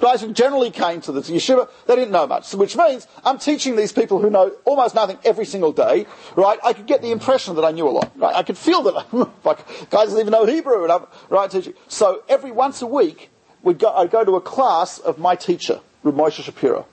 [0.00, 2.52] Guys who generally came to the yeshiva, they didn't know much.
[2.54, 6.06] which means I'm teaching these people who know almost nothing every single day,
[6.36, 6.58] right?
[6.64, 8.34] I could get the impression that I knew a lot, right?
[8.34, 9.12] I could feel that,
[9.44, 11.74] like, guys don't even know Hebrew, and I'm, right, teaching.
[11.88, 13.30] So every once a week,
[13.62, 16.86] we'd go, I'd go to a class of my teacher, Rav Moshe Shapiro,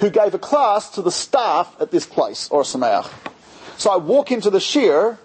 [0.00, 3.10] who gave a class to the staff at this place, Ohr Somayach.
[3.76, 5.18] So I walk into the shiur,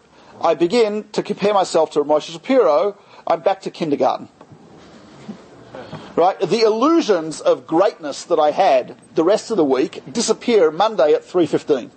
[0.44, 4.30] I begin to compare myself to Moshe Shapiro, I'm back to kindergarten.
[6.16, 6.39] Right?
[6.39, 11.24] The illusions of greatness that I had the rest of the week disappear Monday at
[11.24, 11.92] 3.15.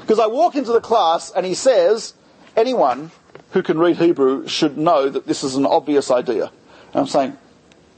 [0.00, 2.14] Because I walk into the class and he says,
[2.56, 3.10] anyone
[3.52, 6.52] who can read Hebrew should know that this is an obvious idea.
[6.92, 7.36] And I'm saying,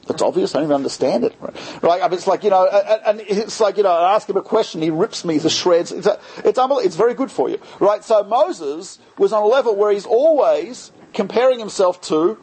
[0.06, 0.54] that's obvious.
[0.54, 1.34] I don't even understand it.
[1.82, 2.02] Right?
[2.02, 4.42] I mean, it's like you know, and it's like you know, I ask him a
[4.42, 5.92] question, he rips me to shreds.
[5.92, 6.86] It's a, it's unbelievable.
[6.86, 8.04] It's very good for you, right?
[8.04, 12.42] So Moses was on a level where he's always comparing himself to,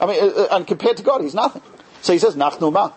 [0.00, 1.62] I mean, uh, uh, and compared to God, he's nothing.
[2.02, 2.92] So he says, "Nachnu ma."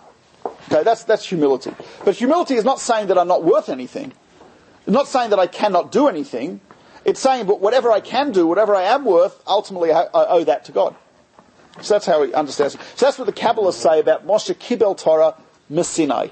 [0.72, 1.74] Okay, that's that's humility.
[2.06, 4.14] But humility is not saying that I'm not worth anything.
[4.86, 6.62] It's not saying that I cannot do anything.
[7.04, 10.44] It's saying, but whatever I can do, whatever I am worth, ultimately I, I owe
[10.44, 10.96] that to God.
[11.82, 12.82] So that's how he understands it.
[12.96, 15.36] So that's what the Kabbalists say about Moshe Kibel Torah
[15.72, 16.32] Messinai.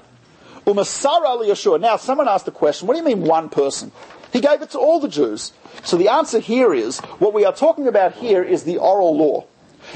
[0.66, 1.80] Umasara Yeshua.
[1.80, 3.90] Now, someone asked the question, what do you mean one person?
[4.32, 5.52] He gave it to all the Jews.
[5.82, 9.46] So the answer here is, what we are talking about here is the oral law.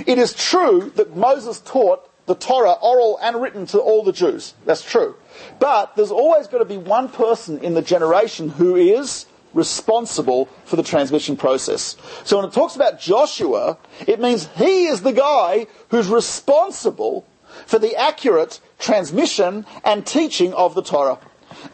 [0.06, 4.54] It is true that Moses taught the Torah oral and written to all the Jews.
[4.64, 5.14] That's true.
[5.58, 10.76] But there's always got to be one person in the generation who is responsible for
[10.76, 11.96] the transmission process.
[12.24, 17.26] So when it talks about Joshua, it means he is the guy who's responsible
[17.66, 21.18] for the accurate transmission and teaching of the Torah.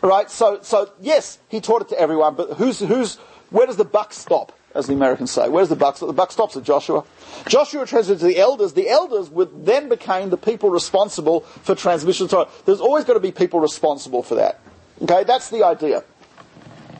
[0.02, 0.30] Right?
[0.30, 3.16] So, so yes, he taught it to everyone, but who's, who's,
[3.50, 5.48] where does the buck stop, as the Americans say?
[5.48, 6.08] Where's the buck stop?
[6.08, 7.04] The buck stops at Joshua.
[7.48, 8.74] Joshua transmitted to the elders.
[8.74, 12.28] The elders would then became the people responsible for transmission
[12.66, 14.60] There's always got to be people responsible for that.
[15.02, 16.04] Okay, that's the idea.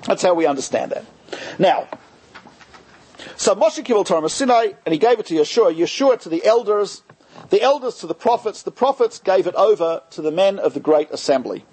[0.04, 1.04] That's how we understand that.
[1.58, 1.88] Now,
[3.36, 5.74] so Moshe Kibel Torah Sinai, and he gave it to Yeshua.
[5.74, 7.02] Yeshua to the elders,
[7.50, 8.62] the elders to the prophets.
[8.62, 11.64] The prophets gave it over to the men of the great assembly.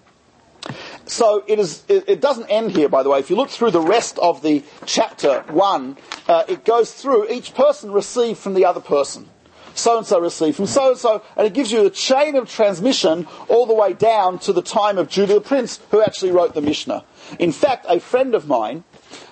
[1.06, 1.84] So it is.
[1.88, 3.20] It, doesn't end here, by the way.
[3.20, 5.98] If you look through the rest of the chapter one,
[6.28, 9.30] uh, it goes through each person received from the other person.
[9.74, 12.50] So and so received from so and so, and it gives you the chain of
[12.50, 16.56] transmission all the way down to the time of Judah the Prince, who actually wrote
[16.56, 17.06] the Mishnah.
[17.40, 18.84] In fact, a friend of mine,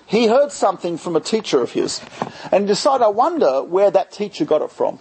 [0.05, 2.01] he heard something from a teacher of his,
[2.51, 4.99] and decided, I wonder where that teacher got it from.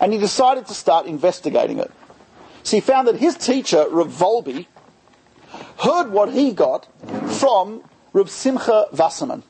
[0.00, 1.90] And he decided to start investigating it.
[2.62, 4.66] So he found that his teacher, Rav Wolbe,
[5.78, 6.86] heard what he got
[7.30, 7.82] from
[8.12, 9.42] Reb Simcha Wasserman.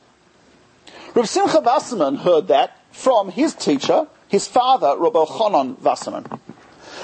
[1.15, 6.25] Reb Simcha Wasserman heard that from his teacher, his father, Reb Elchanan Wasserman.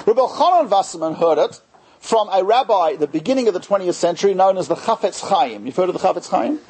[0.06, 1.60] Reb Elchanan Wasserman heard it
[2.04, 5.64] from a rabbi at the beginning of the 20th century known as the Chafetz Chaim.
[5.64, 6.60] You've heard of the Chafetz Chaim?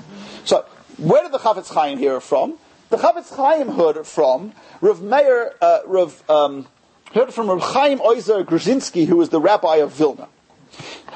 [0.44, 0.64] So,
[0.96, 2.56] where did the Chafetz Chaim hear it from?
[2.90, 6.68] The Chafetz Chaim heard it from Rav Meir, uh, Rav, um,
[7.12, 10.28] heard it from Rav Chaim Oizer Grodzinski, who was the rabbi of Vilna.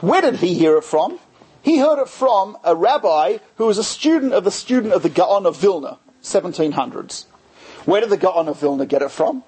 [0.00, 1.20] Where did he hear it from?
[1.62, 5.10] He heard it from a rabbi who was a student of the student of the
[5.10, 7.26] Gaon of Vilna, 1700s.
[7.84, 9.44] Where did the Gaon of Vilna get it from?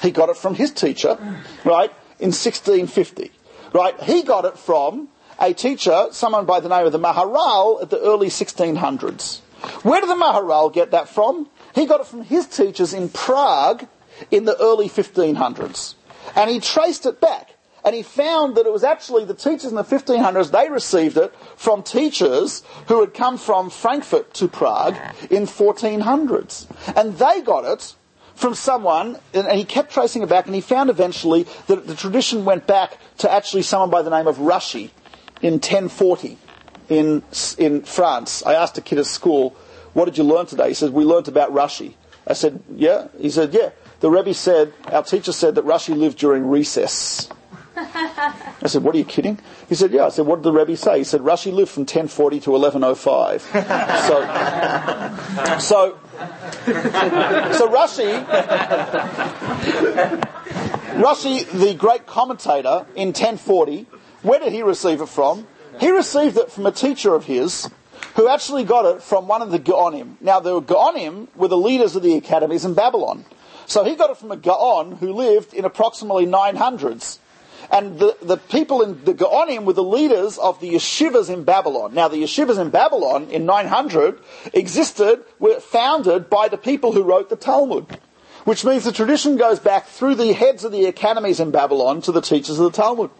[0.00, 1.18] He got it from his teacher,
[1.64, 1.90] right,
[2.20, 3.32] in 1650.
[3.72, 5.08] Right, he got it from
[5.40, 9.40] a teacher, someone by the name of the Maharal at the early 1600s.
[9.82, 11.48] Where did the Maharal get that from?
[11.74, 13.86] He got it from his teachers in Prague
[14.30, 15.94] in the early 1500s.
[16.34, 17.50] And he traced it back.
[17.84, 21.32] And he found that it was actually the teachers in the 1500s, they received it
[21.56, 24.96] from teachers who had come from Frankfurt to Prague
[25.30, 26.66] in 1400s.
[26.96, 27.94] And they got it
[28.36, 32.44] from someone, and he kept tracing it back, and he found eventually that the tradition
[32.44, 34.90] went back to actually someone by the name of Rashi
[35.42, 36.38] in 1040
[36.88, 37.22] in,
[37.58, 38.44] in France.
[38.44, 39.56] I asked a kid at school,
[39.94, 40.68] what did you learn today?
[40.68, 41.94] He said, we learned about Rashi.
[42.26, 43.08] I said, yeah?
[43.18, 43.70] He said, yeah.
[44.00, 47.30] The Rebbe said, our teacher said that Rashi lived during recess.
[47.76, 49.38] I said, what are you kidding?
[49.68, 50.06] He said, yeah.
[50.06, 50.98] I said, what did the Rebbe say?
[50.98, 53.42] He said, Rashi lived from 1040 to 1105.
[55.58, 55.98] so, so,
[57.56, 58.24] so Rashi,
[60.96, 63.86] Rashi, the great commentator in 1040,
[64.22, 65.46] where did he receive it from?
[65.78, 67.68] He received it from a teacher of his
[68.14, 70.16] who actually got it from one of the Gaonim.
[70.20, 73.24] Now, the Gaonim were the leaders of the academies in Babylon.
[73.66, 77.18] So he got it from a Gaon who lived in approximately 900s.
[77.70, 81.94] And the, the people in the Gaonim were the leaders of the yeshivas in Babylon.
[81.94, 84.20] Now, the yeshivas in Babylon in 900
[84.52, 87.98] existed, were founded by the people who wrote the Talmud.
[88.44, 92.12] Which means the tradition goes back through the heads of the academies in Babylon to
[92.12, 93.10] the teachers of the Talmud.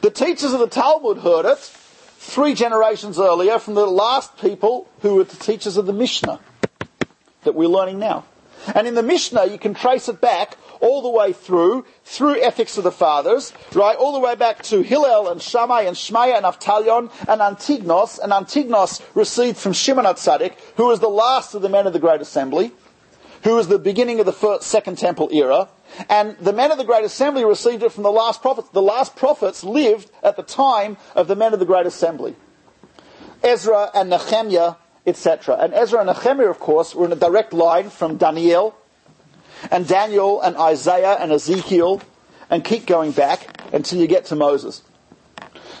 [0.00, 5.16] The teachers of the Talmud heard it three generations earlier from the last people who
[5.16, 6.40] were the teachers of the Mishnah
[7.44, 8.24] that we're learning now.
[8.74, 12.78] And in the Mishnah, you can trace it back all the way through, through Ethics
[12.78, 16.46] of the Fathers, right, all the way back to Hillel and Shammai and Shmaya and
[16.46, 21.68] Avtalion and Antignos, and Antignos received from Shimon HaTzadik, who was the last of the
[21.68, 22.70] men of the Great Assembly,
[23.42, 25.68] who was the beginning of the first, Second Temple era,
[26.08, 28.68] and the men of the Great Assembly received it from the last prophets.
[28.68, 32.36] The last prophets lived at the time of the men of the Great Assembly.
[33.42, 34.74] Ezra and Nehemiah
[35.06, 35.56] etc.
[35.60, 38.74] And Ezra and Nehemiah, of course, were in a direct line from Daniel,
[39.70, 42.02] and Daniel and Isaiah and Ezekiel,
[42.50, 44.82] and keep going back until you get to Moses.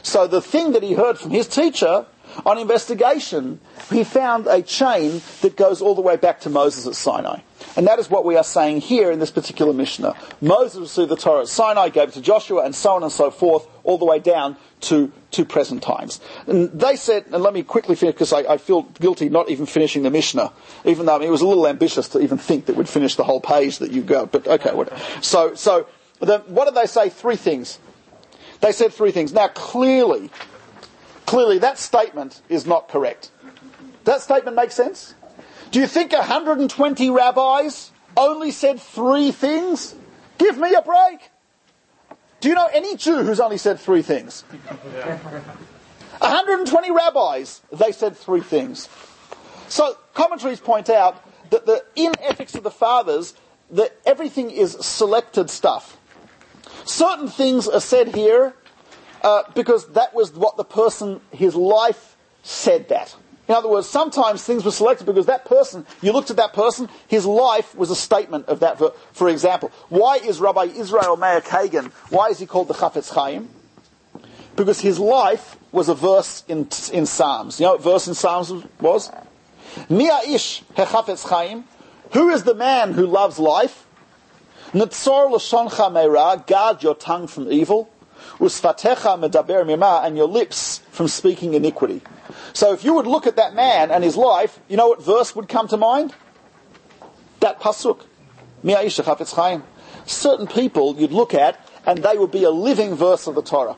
[0.02, 2.06] So the thing that he heard from his teacher
[2.44, 3.60] on investigation,
[3.90, 7.40] he found a chain that goes all the way back to Moses at Sinai.
[7.76, 10.14] And that is what we are saying here in this particular Mishnah.
[10.40, 13.30] Moses received the Torah at Sinai, gave it to Joshua, and so on and so
[13.30, 16.20] forth, all the way down to, to present times.
[16.46, 19.66] And they said, and let me quickly finish because I, I, feel guilty not even
[19.66, 20.52] finishing the Mishnah,
[20.84, 23.16] even though I mean, it was a little ambitious to even think that we'd finish
[23.16, 24.32] the whole page that you got.
[24.32, 25.00] But okay, whatever.
[25.22, 25.86] So, so
[26.20, 27.08] the, what did they say?
[27.08, 27.78] Three things.
[28.60, 29.32] They said three things.
[29.32, 30.30] Now, clearly,
[31.26, 33.30] clearly that statement is not correct.
[34.04, 35.14] That statement makes sense?
[35.70, 39.94] Do you think 120 rabbis only said three things?
[40.38, 41.30] Give me a break.
[42.40, 44.42] Do you know any Jew who's only said three things?
[46.20, 48.88] 120 rabbis, they said three things.
[49.68, 53.34] So commentaries point out that the, in Ethics of the Fathers,
[53.70, 55.98] that everything is selected stuff.
[56.84, 58.54] Certain things are said here
[59.22, 63.14] Uh, because that was what the person, his life said that.
[63.48, 66.88] In other words, sometimes things were selected because that person, you looked at that person,
[67.06, 68.78] his life was a statement of that.
[68.78, 73.12] For, for example, why is Rabbi Israel Meir Kagan, why is he called the Chafetz
[73.12, 73.48] Chaim?
[74.56, 77.60] Because his life was a verse in, in Psalms.
[77.60, 78.50] You know what verse in Psalms
[78.80, 79.12] was?
[79.88, 81.64] Mia ish hechafetz chaim.
[82.12, 83.86] Who is the man who loves life?
[84.72, 86.46] Nitzor l'shoncha meira.
[86.46, 87.90] Guard your tongue from evil.
[88.38, 90.02] Medaber mima.
[90.04, 92.02] And your lips from speaking iniquity.
[92.52, 95.34] So if you would look at that man and his life, you know what verse
[95.36, 96.14] would come to mind?
[97.40, 98.00] That pasuk.
[100.06, 103.76] Certain people you'd look at and they would be a living verse of the Torah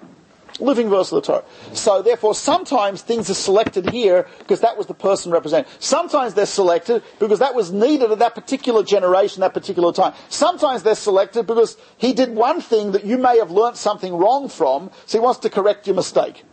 [0.61, 1.45] living verse of the Torah.
[1.73, 5.71] So therefore, sometimes things are selected here because that was the person represented.
[5.79, 10.15] Sometimes they're selected because that was needed at that particular generation, that particular time.
[10.29, 14.49] Sometimes they're selected because he did one thing that you may have learnt something wrong
[14.49, 16.45] from, so he wants to correct your mistake.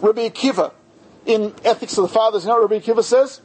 [0.00, 0.72] Rabbi Akiva,
[1.26, 3.40] in Ethics of the Fathers, you know what Rabbi Akiva says?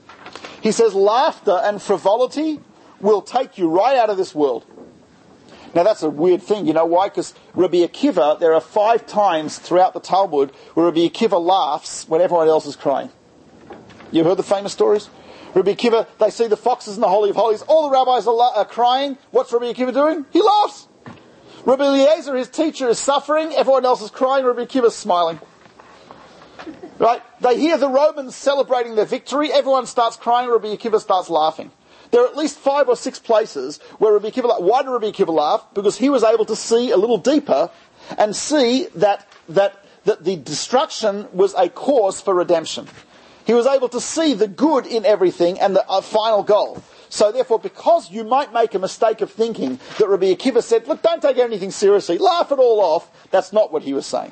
[0.62, 2.60] He says, laughter and frivolity
[3.00, 4.66] will take you right out of this world.
[5.76, 6.66] Now that's a weird thing.
[6.66, 7.10] You know why?
[7.10, 12.22] Because Rabbi Akiva, there are five times throughout the Talmud where Rabbi Akiva laughs when
[12.22, 13.12] everyone else is crying.
[14.12, 15.10] You've heard the famous stories?
[15.54, 17.62] Rabbi Akiva, they see the foxes in the Holy of Holies.
[17.64, 19.18] All the rabbis are, la- are crying.
[19.32, 20.26] What's Rabbi Akiva doing?
[20.32, 20.88] He laughs.
[21.66, 23.54] Rabbi Eliezer, his teacher, is suffering.
[23.54, 24.46] Everyone else is crying.
[24.46, 25.40] Rabbi Akiva is smiling.
[26.98, 27.22] Right?
[27.42, 29.52] They hear the Romans celebrating their victory.
[29.52, 30.50] Everyone starts crying.
[30.50, 31.72] Rabbi Akiva starts laughing.
[32.12, 34.62] There are at least five or six places where Rabbi Akiva laughed.
[34.64, 35.66] Why did Rabbi Akiva laugh?
[35.74, 37.70] Because he was able to see a little deeper
[38.18, 42.88] and see that, that, that the destruction was a cause for redemption.
[43.46, 46.84] He was able to see the good in everything and the uh, final goal.
[47.10, 51.02] So therefore, because you might make a mistake of thinking that Rabbi Akiva said, look,
[51.02, 54.32] don't take anything seriously, laugh it all off, that's not what he was saying.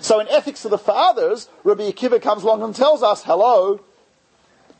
[0.00, 3.80] So in Ethics of the Fathers, Rabbi Akiva comes along and tells us, hello,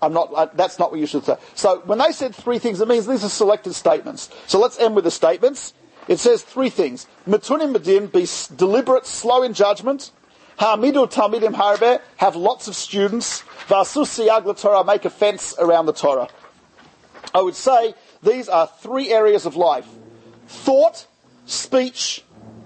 [0.00, 1.36] I'm not, uh, that's not what you should say.
[1.54, 4.30] So when they said three things, it means these are selected statements.
[4.46, 5.74] So let's end with the statements.
[6.06, 7.06] It says three things.
[7.28, 8.26] Matunim badin, be
[8.56, 10.10] deliberate, slow in judgment.
[10.58, 13.42] Ha'amidu talmidim harbe, have lots of students.
[13.68, 16.28] Va'asus siyag Torah, make a fence around the Torah.
[17.34, 19.86] I would say these are three areas of life.
[20.46, 21.06] Thought,
[21.44, 22.24] speech,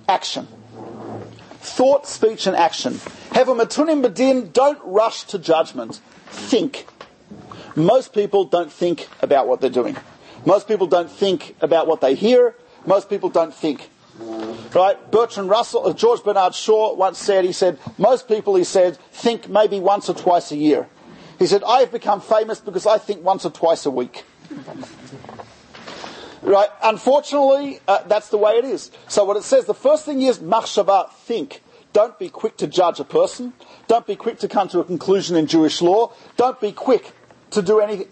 [0.09, 0.47] action.
[1.61, 3.01] Thought, speech, and action.
[3.33, 6.01] Have a matunim badin, don't rush to judgment.
[6.29, 6.87] Think.
[7.75, 9.97] Most people don't think about what they're doing.
[10.45, 12.55] Most people don't think about what they hear.
[12.85, 13.89] Most people don't think.
[14.75, 15.11] Right?
[15.11, 19.49] Bertrand Russell, uh, George Bernard Shaw once said, he said, most people, he said, think
[19.49, 20.89] maybe once or twice a year.
[21.39, 24.25] He said, I have become famous because I think once or twice a week.
[26.43, 26.69] right?
[26.83, 28.91] Unfortunately, uh, that's the way it is.
[29.09, 31.63] So what it says, the first thing is machshava, think.
[31.93, 33.53] Don't be quick to judge a person.
[33.87, 36.13] Don't be quick to come to a conclusion in Jewish law.
[36.37, 37.13] Don't be quick
[37.53, 38.09] to do anything.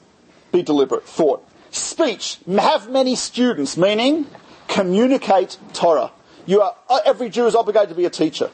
[0.53, 1.05] Be deliberate.
[1.05, 1.47] Thought.
[1.71, 2.39] Speech.
[2.49, 4.27] Have many students, meaning
[4.69, 6.11] communicate Torah.
[6.47, 6.75] You are,
[7.05, 8.51] every Jew is obligated to be a teacher.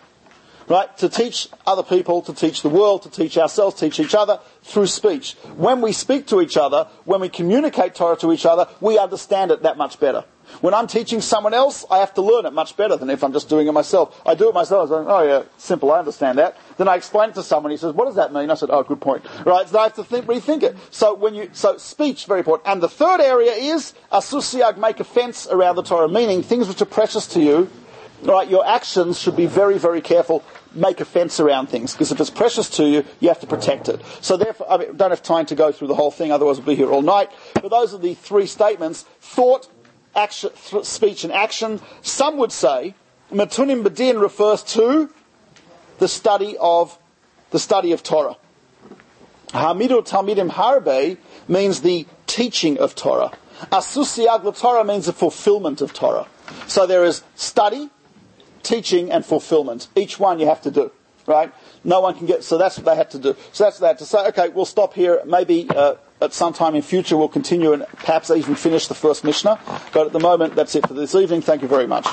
[0.68, 0.94] Right?
[0.98, 4.88] To teach other people, to teach the world, to teach ourselves, teach each other through
[4.88, 5.34] speech.
[5.56, 9.52] When we speak to each other, when we communicate Torah to each other, we understand
[9.52, 10.24] it that much better.
[10.60, 13.32] When I'm teaching someone else, I have to learn it much better than if I'm
[13.32, 14.20] just doing it myself.
[14.26, 14.90] I do it myself.
[14.90, 16.56] I go, oh yeah, simple, I understand that.
[16.76, 17.70] Then I explain it to someone.
[17.70, 18.50] He says, what does that mean?
[18.50, 19.24] I said, oh, good point.
[19.44, 19.68] Right?
[19.68, 20.76] So I have to think, rethink it.
[20.90, 22.68] So when you, so speech, very important.
[22.68, 26.82] And the third area is, asusiag, make a fence around the Torah, meaning things which
[26.82, 27.70] are precious to you,
[28.22, 30.42] right, your actions should be very, very careful.
[30.74, 33.88] Make a fence around things, because if it's precious to you, you have to protect
[33.88, 34.02] it.
[34.20, 36.66] So therefore, I mean, don't have time to go through the whole thing, otherwise we'll
[36.66, 37.30] be here all night.
[37.54, 39.06] But those are the three statements.
[39.20, 39.68] Thought,
[40.16, 40.50] action,
[40.82, 41.80] speech and action.
[42.02, 42.94] Some would say
[43.30, 45.10] Matunim Badin refers to
[45.98, 46.98] the study of
[47.50, 48.36] the study of Torah.
[49.52, 51.16] Ha'amidu Talmidim Harbe
[51.48, 53.30] means the teaching of Torah.
[53.72, 56.26] Asusiag Torah means the fulfillment of Torah.
[56.66, 57.90] So there is study,
[58.62, 59.88] teaching, and fulfillment.
[59.96, 60.90] Each one you have to do,
[61.26, 61.52] right?
[61.84, 62.44] No one can get.
[62.44, 63.36] So that's what they had to do.
[63.52, 64.26] So that's what they had to say.
[64.28, 65.22] Okay, we'll stop here.
[65.24, 69.24] Maybe uh, at some time in future we'll continue and perhaps even finish the first
[69.24, 69.58] Mishnah.
[69.92, 71.42] But at the moment, that's it for this evening.
[71.42, 72.06] Thank you very much.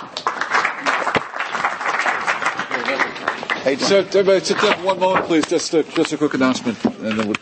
[3.78, 5.46] So, uh, one moment, please.
[5.46, 7.36] Just a, just a quick announcement, and then we'll